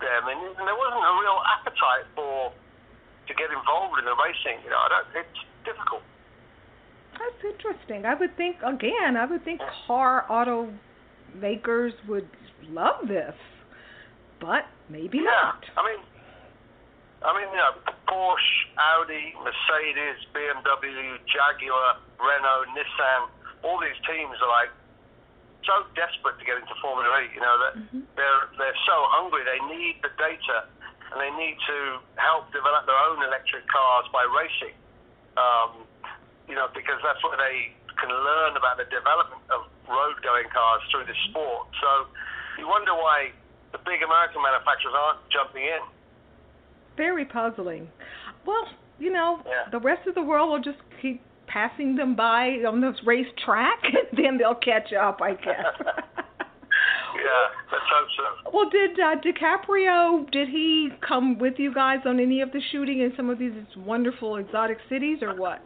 them, 0.00 0.28
and 0.28 0.40
there 0.56 0.76
wasn't 0.76 1.04
a 1.04 1.14
real 1.22 1.40
appetite 1.56 2.06
for 2.14 2.52
to 3.28 3.34
get 3.34 3.50
involved 3.50 3.98
in 3.98 4.04
the 4.04 4.14
racing. 4.16 4.60
You 4.64 4.70
know, 4.70 4.78
I 4.78 4.88
don't, 4.88 5.06
it's 5.24 5.40
difficult. 5.64 6.02
That's 7.18 7.54
interesting. 7.54 8.04
I 8.04 8.14
would 8.14 8.36
think 8.36 8.56
again. 8.60 9.16
I 9.16 9.24
would 9.24 9.44
think 9.44 9.60
car 9.86 10.26
automakers 10.28 11.92
would 12.08 12.28
love 12.68 13.08
this, 13.08 13.34
but 14.40 14.68
maybe 14.88 15.18
Yeah, 15.18 15.24
not. 15.24 15.64
I 15.76 15.82
mean, 15.84 16.00
I 17.24 17.30
mean, 17.32 17.48
you 17.48 17.56
know, 17.56 17.72
Porsche, 18.04 18.56
Audi, 18.76 19.32
Mercedes, 19.40 20.20
BMW, 20.36 21.16
Jaguar, 21.24 21.98
Renault, 22.20 22.70
Nissan, 22.76 23.32
all 23.64 23.80
these 23.80 23.96
teams 24.04 24.36
are 24.44 24.52
like 24.52 24.70
so 25.64 25.88
desperate 25.98 26.38
to 26.38 26.44
get 26.44 26.60
into 26.60 26.76
Formula 26.78 27.08
E. 27.24 27.32
You 27.34 27.42
know, 27.42 27.56
that 27.64 27.74
they're 28.14 28.42
they're 28.60 28.80
so 28.86 28.96
hungry. 29.16 29.42
They 29.42 29.58
need 29.66 29.98
the 30.04 30.12
data, 30.20 30.68
and 31.10 31.16
they 31.18 31.32
need 31.34 31.56
to 31.66 31.78
help 32.20 32.52
develop 32.52 32.84
their 32.86 33.00
own 33.10 33.24
electric 33.24 33.66
cars 33.66 34.06
by 34.12 34.22
racing. 34.28 34.76
Um, 35.34 35.85
you 36.48 36.54
know, 36.54 36.68
because 36.74 36.98
that's 37.02 37.22
where 37.24 37.36
they 37.36 37.74
can 38.00 38.10
learn 38.10 38.56
about 38.56 38.76
the 38.76 38.84
development 38.92 39.42
of 39.50 39.66
road-going 39.88 40.46
cars 40.52 40.82
through 40.90 41.06
the 41.06 41.16
sport. 41.30 41.68
So 41.80 41.88
you 42.58 42.66
wonder 42.68 42.92
why 42.94 43.30
the 43.72 43.78
big 43.78 44.02
American 44.02 44.42
manufacturers 44.42 44.94
aren't 44.94 45.20
jumping 45.30 45.64
in. 45.64 45.82
Very 46.96 47.24
puzzling. 47.24 47.88
Well, 48.46 48.68
you 48.98 49.12
know, 49.12 49.40
Yeah. 49.46 49.70
the 49.70 49.80
rest 49.80 50.06
of 50.06 50.14
the 50.14 50.22
world 50.22 50.50
will 50.50 50.60
just 50.72 50.82
keep 51.00 51.22
passing 51.46 51.96
them 51.96 52.14
by 52.16 52.62
on 52.68 52.80
this 52.80 52.96
race 53.04 53.28
track, 53.44 53.80
and 53.84 54.18
then 54.24 54.38
they'll 54.38 54.54
catch 54.54 54.92
up, 54.92 55.20
I 55.22 55.34
guess. 55.34 55.66
Yeah, 57.16 57.46
let's 57.72 57.84
hope 57.90 58.08
so. 58.44 58.50
Well, 58.52 58.68
did 58.70 59.00
uh, 59.00 59.16
DiCaprio 59.24 60.30
did 60.30 60.48
he 60.48 60.90
come 61.06 61.38
with 61.38 61.54
you 61.58 61.72
guys 61.72 62.00
on 62.04 62.20
any 62.20 62.40
of 62.42 62.52
the 62.52 62.60
shooting 62.70 63.00
in 63.00 63.12
some 63.16 63.30
of 63.30 63.38
these 63.38 63.52
wonderful 63.76 64.36
exotic 64.36 64.78
cities, 64.88 65.18
or 65.22 65.34
what? 65.34 65.60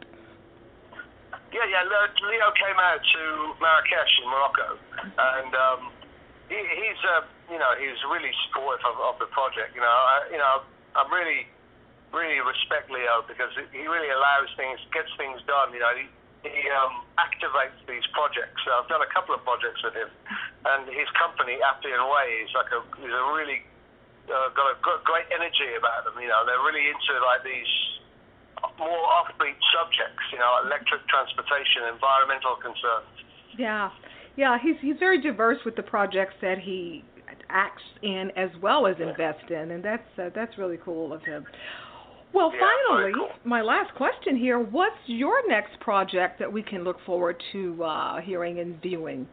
Yeah, 1.51 1.67
yeah. 1.67 1.83
Leo 1.83 2.49
came 2.55 2.79
out 2.79 3.03
to 3.03 3.21
Marrakesh 3.59 4.13
in 4.23 4.27
Morocco, 4.31 4.79
and 5.03 5.51
um, 5.51 5.91
he, 6.47 6.55
he's, 6.55 7.01
uh, 7.03 7.27
you 7.51 7.59
know, 7.59 7.75
he's 7.75 7.99
really 8.07 8.31
supportive 8.47 8.87
of, 8.87 8.95
of 9.03 9.15
the 9.19 9.27
project. 9.35 9.75
You 9.75 9.83
know, 9.83 9.91
I, 9.91 10.31
you 10.31 10.39
know, 10.39 10.63
I'm 10.95 11.11
really, 11.11 11.51
really 12.15 12.39
respect 12.39 12.87
Leo 12.87 13.27
because 13.27 13.51
he 13.75 13.83
really 13.83 14.11
allows 14.15 14.47
things, 14.55 14.79
gets 14.95 15.11
things 15.19 15.43
done. 15.43 15.75
You 15.75 15.83
know, 15.83 15.91
he, 15.91 16.07
he 16.47 16.63
um, 16.71 17.03
activates 17.19 17.75
these 17.83 18.07
projects. 18.15 18.63
So 18.63 18.71
I've 18.71 18.87
done 18.87 19.03
a 19.03 19.11
couple 19.11 19.35
of 19.35 19.43
projects 19.43 19.83
with 19.83 19.95
him, 19.95 20.07
and 20.71 20.87
his 20.87 21.11
company, 21.19 21.59
Appian 21.59 21.99
Way, 21.99 22.47
is 22.47 22.51
like 22.55 22.71
a, 22.71 22.79
is 23.03 23.11
a 23.11 23.25
really 23.35 23.59
uh, 24.31 24.55
got 24.55 24.71
a 24.71 24.77
great 25.03 25.27
energy 25.35 25.75
about 25.75 26.07
them. 26.07 26.15
You 26.15 26.31
know, 26.31 26.47
they're 26.47 26.63
really 26.63 26.87
into 26.87 27.11
like 27.27 27.43
these 27.43 27.71
more 28.77 29.03
offbeat 29.21 29.57
subjects, 29.73 30.23
you 30.31 30.39
know, 30.39 30.51
electric 30.65 31.01
transportation, 31.07 31.89
environmental 31.91 32.55
concerns. 32.61 33.11
Yeah, 33.57 33.89
yeah. 34.35 34.57
He's 34.61 34.75
he's 34.81 34.97
very 34.99 35.21
diverse 35.21 35.57
with 35.65 35.75
the 35.75 35.83
projects 35.83 36.33
that 36.41 36.57
he 36.59 37.03
acts 37.49 37.83
in 38.01 38.31
as 38.35 38.49
well 38.61 38.87
as 38.87 38.95
invest 38.99 39.49
in, 39.49 39.71
and 39.71 39.83
that's 39.83 40.07
uh, 40.17 40.29
that's 40.33 40.57
really 40.57 40.77
cool 40.83 41.13
of 41.13 41.21
him. 41.23 41.45
Well, 42.33 42.51
Yeah, 42.53 42.63
finally, 42.87 43.11
cool. 43.13 43.29
my 43.43 43.61
last 43.61 43.93
question 43.95 44.37
here: 44.37 44.57
What's 44.59 44.95
your 45.05 45.45
next 45.47 45.79
project 45.79 46.39
that 46.39 46.51
we 46.51 46.63
can 46.63 46.83
look 46.83 46.97
forward 47.05 47.41
to 47.51 47.83
uh, 47.83 48.21
hearing 48.21 48.59
and 48.59 48.81
viewing? 48.81 49.27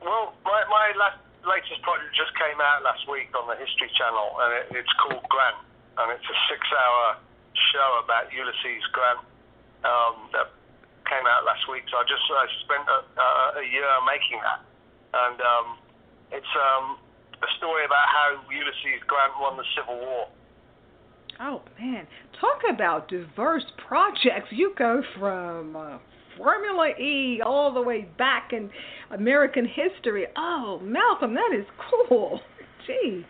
Well, 0.00 0.32
my, 0.44 0.64
my 0.70 0.86
last, 0.96 1.20
latest 1.44 1.82
project 1.82 2.08
just 2.16 2.32
came 2.40 2.56
out 2.56 2.80
last 2.86 3.04
week 3.10 3.28
on 3.36 3.44
the 3.50 3.56
History 3.58 3.90
Channel, 3.98 4.28
and 4.40 4.50
it, 4.56 4.64
it's 4.80 4.94
called 4.96 5.20
Grant, 5.28 5.60
and 5.98 6.08
it's 6.16 6.24
a 6.24 6.36
six-hour 6.48 7.20
show 7.72 8.00
about 8.02 8.32
Ulysses 8.32 8.84
Grant. 8.92 9.22
Um, 9.80 10.28
that 10.36 10.52
came 11.10 11.26
out 11.26 11.42
last 11.42 11.66
week. 11.66 11.82
So 11.90 11.98
I 11.98 12.04
just 12.06 12.22
I 12.28 12.46
spent 12.62 12.84
a, 12.86 12.98
a 13.58 13.64
year 13.66 13.88
making 14.06 14.38
that, 14.44 14.60
and 15.16 15.38
um, 15.40 15.66
it's 16.30 16.54
um, 16.54 17.00
a 17.42 17.50
story 17.58 17.84
about 17.84 18.06
how 18.06 18.38
Ulysses 18.46 19.02
Grant 19.10 19.34
won 19.42 19.56
the 19.58 19.66
Civil 19.74 19.98
War. 19.98 20.28
Oh 21.40 21.62
man, 21.80 22.06
talk 22.38 22.62
about 22.68 23.08
diverse 23.08 23.66
projects. 23.88 24.52
You 24.52 24.72
go 24.76 25.02
from 25.18 25.74
uh, 25.74 25.98
Formula 26.36 26.92
E 27.00 27.40
all 27.44 27.72
the 27.72 27.82
way 27.82 28.06
back 28.18 28.52
in 28.52 28.70
American 29.10 29.66
history. 29.66 30.26
Oh, 30.36 30.80
Malcolm, 30.82 31.34
that 31.34 31.50
is 31.56 31.66
cool. 31.90 32.40
Gee. 32.86 33.24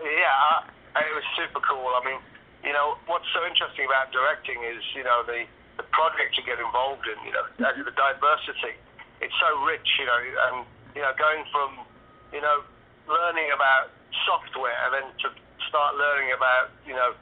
Yeah, 0.00 0.64
it 0.96 1.12
was 1.14 1.24
super 1.36 1.60
cool. 1.68 1.86
I 2.00 2.04
mean, 2.04 2.20
you 2.64 2.72
know, 2.72 3.00
what's 3.06 3.28
so 3.32 3.40
interesting 3.46 3.88
about 3.88 4.12
directing 4.12 4.60
is, 4.64 4.82
you 4.92 5.04
know, 5.04 5.24
the, 5.24 5.48
the 5.80 5.86
project 5.94 6.36
you 6.36 6.44
get 6.44 6.60
involved 6.60 7.08
in, 7.08 7.16
you 7.24 7.32
know, 7.32 7.44
the 7.56 7.94
diversity. 7.96 8.76
It's 9.20 9.36
so 9.40 9.50
rich, 9.64 9.88
you 9.98 10.06
know, 10.06 10.20
and, 10.50 10.56
you 10.96 11.02
know, 11.02 11.12
going 11.16 11.44
from, 11.52 11.84
you 12.32 12.40
know, 12.40 12.64
learning 13.08 13.52
about 13.52 13.92
software 14.28 14.76
and 14.88 14.92
then 14.92 15.06
to 15.24 15.28
start 15.68 15.96
learning 15.96 16.32
about, 16.36 16.72
you 16.84 16.92
know, 16.92 17.16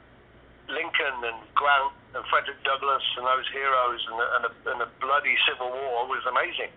Lincoln 0.67 1.17
and 1.23 1.39
Grant 1.55 1.93
and 2.15 2.23
Frederick 2.29 2.61
Douglass 2.63 3.03
and 3.17 3.25
those 3.25 3.47
heroes 3.51 4.01
and 4.11 4.15
the, 4.19 4.27
and 4.35 4.41
the, 4.43 4.51
and 4.71 4.77
the 4.81 4.89
bloody 5.01 5.35
Civil 5.47 5.71
War 5.71 6.07
was 6.07 6.23
amazing. 6.27 6.71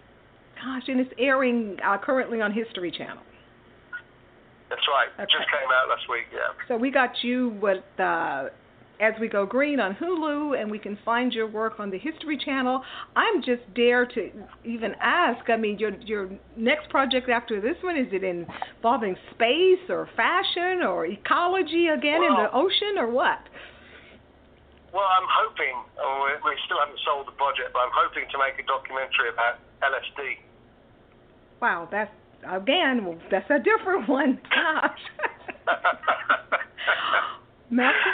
Gosh, 0.56 0.88
and 0.88 1.00
it's 1.00 1.12
airing 1.18 1.78
uh, 1.82 1.98
currently 1.98 2.40
on 2.40 2.52
History 2.52 2.90
Channel. 2.90 3.22
That's 4.72 4.88
right. 4.88 5.12
Okay. 5.20 5.28
Just 5.28 5.50
came 5.52 5.68
out 5.68 5.92
last 5.92 6.08
week. 6.08 6.24
Yeah. 6.32 6.56
So 6.66 6.78
we 6.80 6.90
got 6.90 7.12
you 7.20 7.50
with 7.60 7.84
uh, 8.00 8.48
As 9.04 9.12
We 9.20 9.28
Go 9.28 9.44
Green 9.44 9.80
on 9.80 9.94
Hulu, 9.96 10.58
and 10.58 10.70
we 10.70 10.78
can 10.78 10.96
find 11.04 11.30
your 11.30 11.46
work 11.46 11.78
on 11.78 11.90
the 11.90 11.98
History 11.98 12.40
Channel. 12.42 12.80
I'm 13.14 13.42
just 13.42 13.60
dare 13.76 14.06
to 14.06 14.30
even 14.64 14.94
ask. 14.98 15.50
I 15.50 15.58
mean, 15.58 15.78
your 15.78 15.92
your 16.00 16.30
next 16.56 16.88
project 16.88 17.28
after 17.28 17.60
this 17.60 17.76
one 17.82 17.98
is 17.98 18.08
it 18.12 18.24
involving 18.24 19.14
space 19.36 19.84
or 19.90 20.08
fashion 20.16 20.80
or 20.80 21.04
ecology 21.04 21.88
again 21.92 22.24
well, 22.24 22.32
in 22.32 22.36
the 22.40 22.48
ocean 22.56 22.96
or 22.96 23.12
what? 23.12 23.44
Well, 24.88 25.04
I'm 25.04 25.28
hoping, 25.28 25.76
we, 25.96 26.30
we 26.48 26.56
still 26.64 26.80
haven't 26.80 27.00
sold 27.04 27.26
the 27.28 27.36
project, 27.36 27.72
but 27.72 27.80
I'm 27.80 27.92
hoping 27.92 28.24
to 28.28 28.36
make 28.36 28.56
a 28.60 28.64
documentary 28.64 29.28
about 29.32 29.60
LSD. 29.80 30.40
Wow, 31.60 31.88
that's 31.90 32.12
again, 32.48 33.04
well, 33.04 33.18
that's 33.30 33.50
a 33.50 33.58
different 33.58 34.08
one. 34.08 34.40
Gosh. 34.50 34.98
Malcolm, 37.70 38.12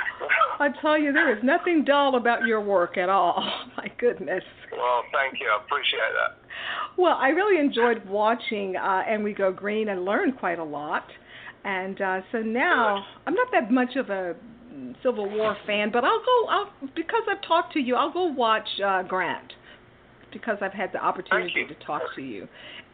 I 0.60 0.68
tell 0.80 0.96
you, 0.96 1.12
there 1.12 1.36
is 1.36 1.42
nothing 1.42 1.84
dull 1.84 2.14
about 2.14 2.46
your 2.46 2.60
work 2.60 2.96
at 2.96 3.08
all. 3.08 3.44
My 3.76 3.90
goodness. 3.98 4.44
Well, 4.70 5.02
thank 5.12 5.40
you. 5.40 5.48
I 5.48 5.64
appreciate 5.64 5.98
that. 5.98 6.38
Well, 6.96 7.16
I 7.18 7.28
really 7.30 7.58
enjoyed 7.58 8.08
watching 8.08 8.76
uh, 8.76 9.02
And 9.08 9.24
We 9.24 9.32
Go 9.32 9.52
Green 9.52 9.88
and 9.88 10.04
learned 10.04 10.38
quite 10.38 10.60
a 10.60 10.64
lot. 10.64 11.04
And 11.64 12.00
uh, 12.00 12.20
so 12.30 12.38
now, 12.38 13.04
I'm 13.26 13.34
not 13.34 13.48
that 13.52 13.70
much 13.70 13.96
of 13.96 14.10
a 14.10 14.36
Civil 15.02 15.28
War 15.28 15.56
fan, 15.66 15.90
but 15.92 16.04
I'll 16.04 16.20
go. 16.20 16.46
I'll 16.48 16.70
because 16.94 17.22
I've 17.28 17.42
talked 17.46 17.72
to 17.72 17.80
you. 17.80 17.96
I'll 17.96 18.12
go 18.12 18.26
watch 18.26 18.68
uh, 18.84 19.02
Grant 19.02 19.52
because 20.32 20.58
I've 20.60 20.72
had 20.72 20.92
the 20.92 21.04
opportunity 21.04 21.66
to 21.66 21.74
talk 21.84 22.02
to 22.14 22.22
you, 22.22 22.46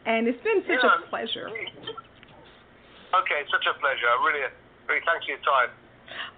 and 0.06 0.28
it's 0.28 0.42
been 0.42 0.62
such 0.66 0.82
yeah, 0.82 1.04
a 1.04 1.08
pleasure. 1.08 1.48
Okay, 1.48 3.40
such 3.50 3.66
a 3.70 3.78
pleasure. 3.80 4.08
I 4.10 4.16
really, 4.26 4.44
really 4.88 5.00
thanks 5.06 5.24
for 5.24 5.32
your 5.32 5.42
time. 5.44 5.70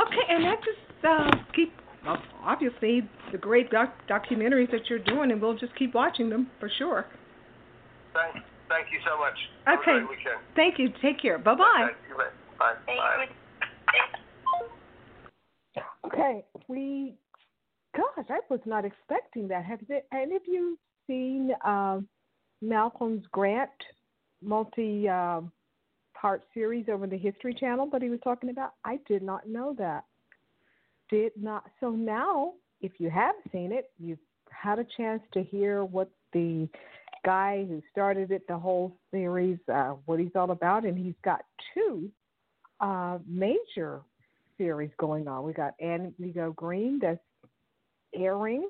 Okay, 0.00 0.24
and 0.28 0.44
that 0.44 0.58
just 0.62 1.04
uh, 1.04 1.30
keep 1.54 1.72
well, 2.04 2.22
obviously 2.42 3.08
the 3.32 3.38
great 3.38 3.70
doc- 3.70 3.96
documentaries 4.08 4.70
that 4.70 4.88
you're 4.88 5.00
doing, 5.00 5.32
and 5.32 5.40
we'll 5.40 5.56
just 5.56 5.74
keep 5.76 5.94
watching 5.94 6.30
them 6.30 6.48
for 6.60 6.70
sure. 6.78 7.06
Thank, 8.14 8.44
thank 8.68 8.86
you 8.92 8.98
so 9.04 9.18
much. 9.18 9.34
Okay. 9.68 10.04
Thank 10.54 10.78
you. 10.78 10.88
Take 11.02 11.20
care. 11.20 11.38
Bye 11.38 11.54
bye. 11.54 11.88
Okay, 11.90 12.30
bye. 12.58 12.72
Bye. 12.86 13.26
Okay, 16.06 16.44
we, 16.68 17.14
gosh, 17.96 18.26
I 18.30 18.40
was 18.48 18.60
not 18.64 18.84
expecting 18.84 19.48
that. 19.48 19.64
Have 19.64 19.80
they, 19.88 20.02
any 20.12 20.36
of 20.36 20.42
you 20.46 20.78
seen 21.06 21.50
um, 21.64 22.08
Malcolm's 22.62 23.24
Grant 23.32 23.70
multi 24.42 25.08
uh, 25.08 25.40
part 26.14 26.42
series 26.54 26.86
over 26.88 27.06
the 27.06 27.18
History 27.18 27.54
Channel 27.54 27.88
that 27.90 28.02
he 28.02 28.08
was 28.08 28.20
talking 28.22 28.50
about? 28.50 28.72
I 28.84 28.98
did 29.06 29.22
not 29.22 29.48
know 29.48 29.74
that. 29.78 30.04
Did 31.10 31.32
not. 31.40 31.64
So 31.80 31.90
now, 31.90 32.54
if 32.80 32.92
you 32.98 33.10
have 33.10 33.34
seen 33.52 33.72
it, 33.72 33.90
you've 33.98 34.18
had 34.50 34.78
a 34.78 34.86
chance 34.96 35.22
to 35.34 35.42
hear 35.42 35.84
what 35.84 36.10
the 36.32 36.68
guy 37.24 37.66
who 37.68 37.82
started 37.90 38.30
it, 38.30 38.46
the 38.48 38.58
whole 38.58 38.96
series, 39.10 39.58
uh, 39.72 39.94
what 40.06 40.18
he's 40.18 40.34
all 40.34 40.50
about, 40.50 40.84
and 40.84 40.96
he's 40.96 41.14
got 41.24 41.42
two 41.74 42.10
uh, 42.80 43.18
major 43.26 44.00
series 44.58 44.90
going 44.98 45.28
on. 45.28 45.44
We 45.44 45.52
got 45.52 45.74
And 45.80 46.12
We 46.18 46.28
Go 46.28 46.52
Green 46.52 46.98
that's 47.00 47.20
airing 48.14 48.68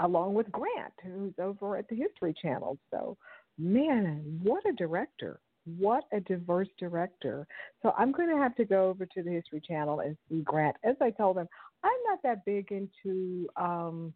along 0.00 0.34
with 0.34 0.50
Grant, 0.50 0.92
who's 1.02 1.34
over 1.38 1.76
at 1.76 1.88
the 1.88 1.96
History 1.96 2.34
Channel. 2.40 2.78
So, 2.90 3.16
man, 3.58 4.40
what 4.42 4.66
a 4.66 4.72
director. 4.72 5.40
What 5.78 6.04
a 6.12 6.20
diverse 6.20 6.68
director. 6.78 7.46
So 7.82 7.92
I'm 7.96 8.12
going 8.12 8.28
to 8.28 8.36
have 8.36 8.54
to 8.56 8.64
go 8.64 8.88
over 8.88 9.06
to 9.06 9.22
the 9.22 9.30
History 9.30 9.62
Channel 9.66 10.00
and 10.00 10.16
see 10.28 10.42
Grant. 10.42 10.76
As 10.84 10.96
I 11.00 11.10
told 11.10 11.38
him, 11.38 11.48
I'm 11.82 11.90
not 12.08 12.22
that 12.22 12.44
big 12.44 12.70
into 12.70 13.48
um, 13.56 14.12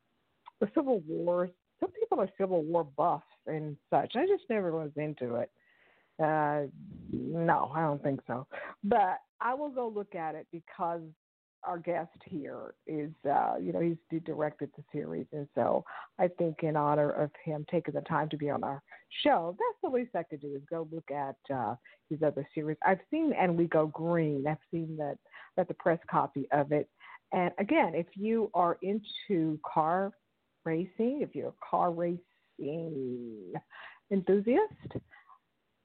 the 0.60 0.68
Civil 0.74 1.02
War. 1.06 1.48
Some 1.80 1.90
people 1.92 2.20
are 2.20 2.28
Civil 2.38 2.64
War 2.64 2.84
buffs 2.84 3.24
and 3.46 3.76
such. 3.88 4.14
I 4.16 4.26
just 4.26 4.44
never 4.50 4.72
was 4.72 4.90
into 4.96 5.36
it. 5.36 5.50
Uh, 6.22 6.62
no, 7.12 7.70
I 7.74 7.80
don't 7.80 8.02
think 8.02 8.20
so. 8.26 8.46
But 8.82 9.20
I 9.40 9.54
will 9.54 9.70
go 9.70 9.88
look 9.88 10.14
at 10.14 10.34
it 10.34 10.46
because 10.52 11.02
our 11.64 11.78
guest 11.78 12.10
here 12.24 12.74
is, 12.86 13.10
uh, 13.30 13.54
you 13.60 13.72
know, 13.72 13.80
he's 13.80 14.20
directed 14.24 14.70
the 14.76 14.84
series, 14.92 15.26
and 15.32 15.48
so 15.54 15.84
I 16.18 16.28
think 16.28 16.62
in 16.62 16.76
honor 16.76 17.10
of 17.10 17.30
him 17.44 17.66
taking 17.70 17.94
the 17.94 18.00
time 18.02 18.28
to 18.30 18.36
be 18.36 18.50
on 18.50 18.64
our 18.64 18.82
show, 19.22 19.56
that's 19.58 19.78
the 19.82 19.96
least 19.96 20.14
I 20.14 20.22
could 20.22 20.40
do 20.40 20.54
is 20.54 20.62
go 20.70 20.88
look 20.90 21.10
at 21.10 21.36
uh, 21.54 21.74
his 22.10 22.22
other 22.22 22.46
series. 22.54 22.76
I've 22.86 23.00
seen 23.10 23.32
And 23.38 23.56
We 23.56 23.66
Go 23.66 23.86
Green. 23.86 24.46
I've 24.46 24.58
seen 24.70 24.96
that 24.98 25.18
that 25.56 25.68
the 25.68 25.74
press 25.74 25.98
copy 26.10 26.48
of 26.52 26.72
it. 26.72 26.88
And 27.32 27.52
again, 27.58 27.92
if 27.94 28.06
you 28.14 28.50
are 28.54 28.78
into 28.82 29.58
car 29.66 30.12
racing, 30.64 31.20
if 31.22 31.34
you're 31.34 31.48
a 31.48 31.68
car 31.68 31.90
racing 31.90 33.52
enthusiast, 34.10 35.02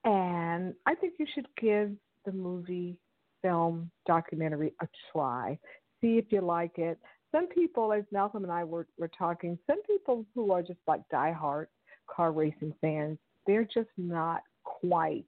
and 0.05 0.73
I 0.85 0.95
think 0.95 1.13
you 1.19 1.25
should 1.33 1.47
give 1.59 1.91
the 2.25 2.31
movie 2.31 2.97
film 3.43 3.91
documentary 4.07 4.73
a 4.81 4.87
try. 5.11 5.59
See 6.01 6.17
if 6.17 6.25
you 6.31 6.41
like 6.41 6.79
it. 6.79 6.97
Some 7.31 7.47
people, 7.47 7.93
as 7.93 8.03
Malcolm 8.11 8.43
and 8.43 8.51
I 8.51 8.63
were, 8.63 8.87
were 8.97 9.11
talking, 9.15 9.59
some 9.67 9.81
people 9.83 10.25
who 10.33 10.51
are 10.51 10.63
just 10.63 10.79
like 10.87 11.01
diehard 11.13 11.67
car 12.09 12.31
racing 12.31 12.73
fans, 12.81 13.19
they're 13.45 13.67
just 13.71 13.89
not 13.97 14.41
quite 14.63 15.25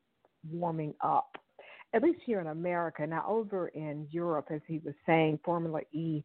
warming 0.51 0.93
up. 1.01 1.37
At 1.93 2.03
least 2.03 2.19
here 2.25 2.41
in 2.41 2.47
America. 2.47 3.07
Now, 3.07 3.23
over 3.27 3.69
in 3.69 4.07
Europe, 4.11 4.47
as 4.51 4.61
he 4.67 4.79
was 4.83 4.93
saying, 5.05 5.39
Formula 5.45 5.81
E 5.93 6.23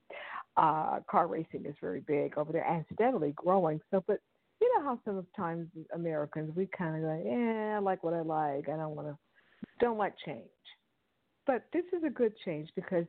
uh, 0.57 0.99
car 1.09 1.29
racing 1.29 1.65
is 1.65 1.77
very 1.81 2.01
big 2.01 2.37
over 2.37 2.53
there 2.53 2.67
and 2.67 2.85
steadily 2.93 3.33
growing. 3.37 3.81
So, 3.91 4.03
but 4.07 4.21
you 4.61 4.71
know 4.77 4.85
how 4.85 5.01
sometimes 5.05 5.69
Americans 5.95 6.55
we 6.57 6.67
kind 6.67 6.97
of 6.97 7.11
like, 7.11 7.23
yeah, 7.25 7.77
I 7.77 7.79
like 7.79 8.03
what 8.03 8.15
I 8.15 8.21
like. 8.21 8.69
I 8.69 8.77
don't 8.77 8.97
want 8.97 9.09
to, 9.09 9.17
don't 9.79 9.97
like 9.97 10.15
change. 10.25 10.45
But 11.47 11.65
this 11.73 11.85
is 11.93 12.05
a 12.05 12.11
good 12.11 12.33
change 12.45 12.69
because 12.77 13.07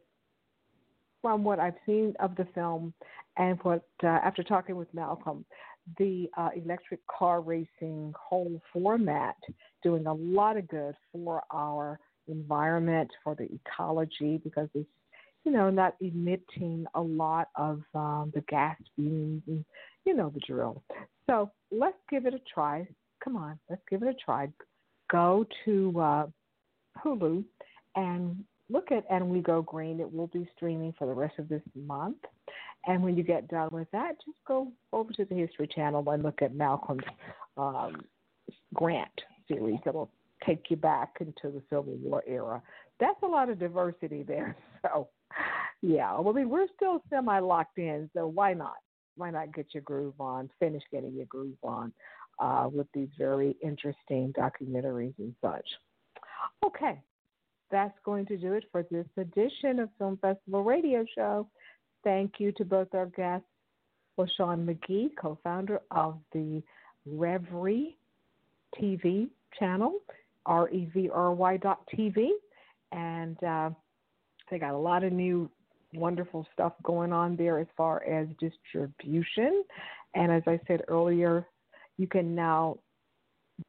from 1.22 1.44
what 1.44 1.60
I've 1.60 1.76
seen 1.86 2.14
of 2.20 2.36
the 2.36 2.48
film 2.56 2.94
and 3.38 3.60
what 3.62 3.86
uh, 4.04 4.08
after 4.08 4.44
talking 4.44 4.76
with 4.76 4.92
Malcolm, 4.94 5.46
the 5.98 6.30
uh, 6.38 6.50
electric 6.56 7.00
car 7.08 7.42
racing 7.42 8.14
whole 8.18 8.62
format 8.74 9.36
doing 9.84 10.06
a 10.06 10.14
lot 10.14 10.58
of 10.58 10.68
good 10.68 10.96
for 11.12 11.44
our 11.52 12.00
environment, 12.28 13.10
for 13.24 13.36
the 13.36 13.48
ecology, 13.54 14.40
because 14.44 14.70
it's 14.74 14.88
you 15.44 15.52
know 15.52 15.70
not 15.70 15.96
emitting 16.02 16.86
a 16.96 17.02
lot 17.02 17.50
of 17.56 17.82
um, 17.96 18.32
the 18.34 18.42
gas 18.48 18.78
beams 18.98 19.42
and 19.48 19.66
you 20.06 20.16
know 20.16 20.30
the 20.34 20.42
drill. 20.48 20.84
So 21.28 21.52
let's 21.72 21.98
give 22.10 22.26
it 22.26 22.34
a 22.34 22.42
try. 22.54 22.88
Come 23.24 23.36
on, 23.36 23.60
let's 23.70 23.82
give 23.90 24.02
it 24.04 24.08
a 24.08 24.14
try. 24.14 24.50
Go 25.12 25.46
to 25.66 26.00
uh, 26.00 26.28
Hulu 27.04 27.44
and 27.96 28.44
look 28.70 28.92
at 28.92 29.06
And 29.10 29.30
We 29.30 29.42
Go 29.42 29.62
Green. 29.62 30.00
It 30.00 30.12
will 30.12 30.28
be 30.28 30.50
streaming 30.56 30.94
for 30.98 31.08
the 31.08 31.14
rest 31.14 31.40
of 31.40 31.50
this 31.50 31.62
month. 31.76 32.18
And 32.88 33.04
when 33.04 33.16
you 33.16 33.24
get 33.24 33.48
done 33.48 33.70
with 33.72 33.90
that, 33.92 34.16
just 34.26 34.38
go 34.48 34.72
over 34.92 35.14
to 35.14 35.26
the 35.26 35.36
History 35.36 35.68
Channel 35.68 36.10
and 36.10 36.24
look 36.24 36.42
at 36.42 36.56
Malcolm's 36.56 37.04
um, 37.58 38.02
Grant 38.74 39.10
series. 39.48 39.80
It'll 39.86 40.10
take 40.46 40.66
you 40.70 40.78
back 40.78 41.18
into 41.20 41.54
the 41.56 41.62
Civil 41.70 41.96
War 42.02 42.24
era. 42.26 42.62
That's 43.00 43.22
a 43.24 43.28
lot 43.28 43.50
of 43.50 43.60
diversity 43.60 44.24
there. 44.24 44.56
So, 44.84 45.10
yeah, 45.84 46.20
well, 46.20 46.34
I 46.34 46.40
mean, 46.40 46.50
we're 46.50 46.66
still 46.76 47.04
semi 47.12 47.38
locked 47.38 47.78
in, 47.78 48.10
so 48.16 48.26
why 48.26 48.56
not? 48.56 48.78
why 49.16 49.32
not 49.32 49.54
get 49.54 49.68
your 49.74 49.84
groove 49.84 50.20
on, 50.20 50.50
finish 50.60 50.84
getting 50.92 51.14
your 51.14 51.26
groove 51.28 51.58
on 51.64 51.94
uh, 52.40 52.68
with 52.72 52.88
these 52.94 53.10
very 53.18 53.56
interesting 53.62 54.34
documentaries 54.38 55.14
and 55.20 55.36
such. 55.42 55.66
Okay, 56.66 57.00
that's 57.72 57.98
going 58.04 58.26
to 58.28 58.38
do 58.38 58.54
it 58.54 58.66
for 58.72 58.84
this 58.92 59.08
edition 59.18 59.80
of 59.80 59.90
Film 59.98 60.18
Festival 60.22 60.64
Radio 60.64 61.06
Show. 61.16 61.48
Thank 62.04 62.34
you 62.40 62.52
to 62.54 62.66
both 62.66 62.94
our 62.94 63.08
guests, 63.08 63.48
LaShawn 64.20 64.66
McGee, 64.66 65.10
co 65.20 65.38
founder 65.44 65.82
of 65.92 66.18
the 66.34 66.62
Revry 67.08 67.96
TV 68.80 69.30
channel, 69.58 70.00
R 70.46 70.70
E 70.70 70.90
V 70.94 71.10
R 71.14 71.34
Y 71.34 71.58
dot 71.58 71.82
TV. 71.96 72.30
And 72.92 73.42
uh, 73.44 73.70
they 74.50 74.60
got 74.60 74.74
a 74.74 74.78
lot 74.78 75.04
of 75.04 75.14
new 75.14 75.50
wonderful 75.94 76.46
stuff 76.54 76.74
going 76.84 77.14
on 77.14 77.36
there 77.36 77.60
as 77.60 77.68
far 77.76 78.04
as 78.04 78.28
distribution. 78.40 79.64
And 80.16 80.32
as 80.32 80.44
I 80.48 80.60
said 80.68 80.82
earlier, 80.88 81.48
you 81.98 82.08
can 82.08 82.36
now 82.36 82.80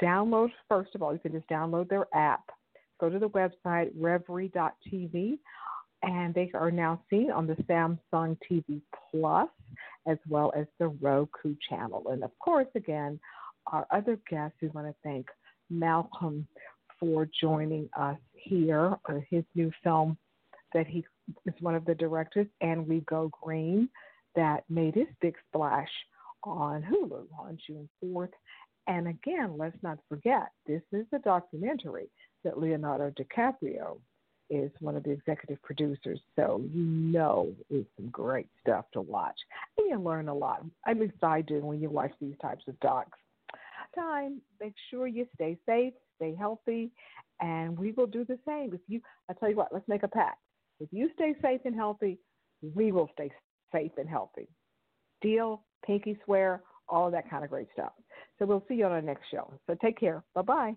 download, 0.03 0.51
first 0.69 0.95
of 0.95 1.03
all, 1.03 1.13
you 1.13 1.19
can 1.19 1.33
just 1.33 1.49
download 1.49 1.89
their 1.89 2.07
app. 2.15 2.45
Go 3.03 3.11
to 3.11 3.19
the 3.19 3.31
website, 3.31 3.93
revry.tv, 3.99 5.39
and 6.05 6.35
they 6.35 6.53
are 6.55 6.71
now 6.71 7.03
seen 7.11 7.33
on 7.33 7.49
the 7.49 7.57
Samsung 7.69 8.39
TV 8.49 8.81
Plus 9.11 9.49
as 10.07 10.19
well 10.29 10.53
as 10.57 10.67
the 10.79 10.87
Roku 10.87 11.57
channel. 11.69 12.05
And 12.13 12.23
of 12.23 12.31
course, 12.39 12.69
again, 12.77 13.19
our 13.67 13.89
other 13.91 14.21
guests, 14.31 14.57
we 14.63 14.69
want 14.69 14.87
to 14.87 14.95
thank 15.03 15.27
Malcolm 15.69 16.47
for 17.01 17.29
joining 17.41 17.89
us 17.99 18.19
here 18.35 18.97
on 19.09 19.27
his 19.29 19.43
new 19.57 19.73
film 19.83 20.17
that 20.73 20.87
he 20.87 21.05
is 21.45 21.55
one 21.59 21.75
of 21.75 21.85
the 21.85 21.97
directors, 21.97 22.47
and 22.61 22.87
We 22.87 23.01
Go 23.01 23.33
Green, 23.43 23.89
that 24.37 24.63
made 24.71 24.95
his 24.95 25.09
big 25.21 25.35
splash 25.49 25.91
on 26.45 26.83
Hulu 26.83 27.27
on 27.37 27.59
June 27.67 27.89
4th. 28.05 28.31
And 28.87 29.09
again, 29.09 29.57
let's 29.59 29.77
not 29.83 29.99
forget, 30.09 30.53
this 30.69 30.83
is 30.93 31.07
a 31.13 31.19
documentary 31.19 32.09
that 32.45 32.59
Leonardo 32.59 33.11
DiCaprio 33.11 33.99
is 34.51 34.71
one 34.81 34.97
of 34.97 35.03
the 35.03 35.11
executive 35.11 35.61
producers. 35.63 36.21
So 36.37 36.63
you 36.73 36.83
know 36.83 37.55
it's 37.71 37.89
some 37.97 38.11
great 38.11 38.49
stuff 38.61 38.85
to 38.93 39.01
watch. 39.01 39.39
And 39.79 39.89
you 39.89 39.99
learn 39.99 40.29
a 40.29 40.35
lot. 40.35 40.65
At 40.87 40.99
least 40.99 41.15
I 41.23 41.41
do 41.41 41.61
when 41.61 41.81
you 41.81 41.89
watch 41.91 42.13
these 42.21 42.35
types 42.43 42.65
of 42.69 42.79
docs. 42.81 43.19
Time, 43.95 44.41
make 44.61 44.75
sure 44.91 45.07
you 45.07 45.27
stay 45.35 45.59
safe, 45.67 45.95
stay 46.17 46.35
healthy, 46.35 46.91
and 47.41 47.79
we 47.79 47.93
will 47.93 48.07
do 48.07 48.25
the 48.25 48.39
same. 48.47 48.73
If 48.73 48.81
you, 48.89 49.01
I 49.29 49.35
tell 49.35 49.51
you 49.51 49.57
what, 49.57 49.73
let's 49.73 49.89
make 49.89 50.03
a 50.03 50.09
pact. 50.09 50.39
If 50.81 50.89
you 50.93 51.11
stay 51.15 51.35
safe 51.43 51.61
and 51.65 51.75
healthy, 51.75 52.19
we 52.75 52.93
will 52.93 53.11
stay 53.15 53.31
safe 53.73 53.93
and 53.99 54.09
healthy. 54.09 54.49
Deal, 55.21 55.63
pinky 55.85 56.19
swear, 56.25 56.63
all 56.89 57.11
that 57.11 57.29
kind 57.29 57.45
of 57.45 57.51
great 57.51 57.69
stuff. 57.73 57.93
So 58.39 58.47
we'll 58.47 58.65
see 58.69 58.75
you 58.75 58.87
on 58.87 58.93
our 58.93 59.03
next 59.03 59.25
show. 59.31 59.53
So 59.67 59.77
take 59.81 59.99
care. 59.99 60.23
Bye 60.35 60.43
bye. 60.43 60.77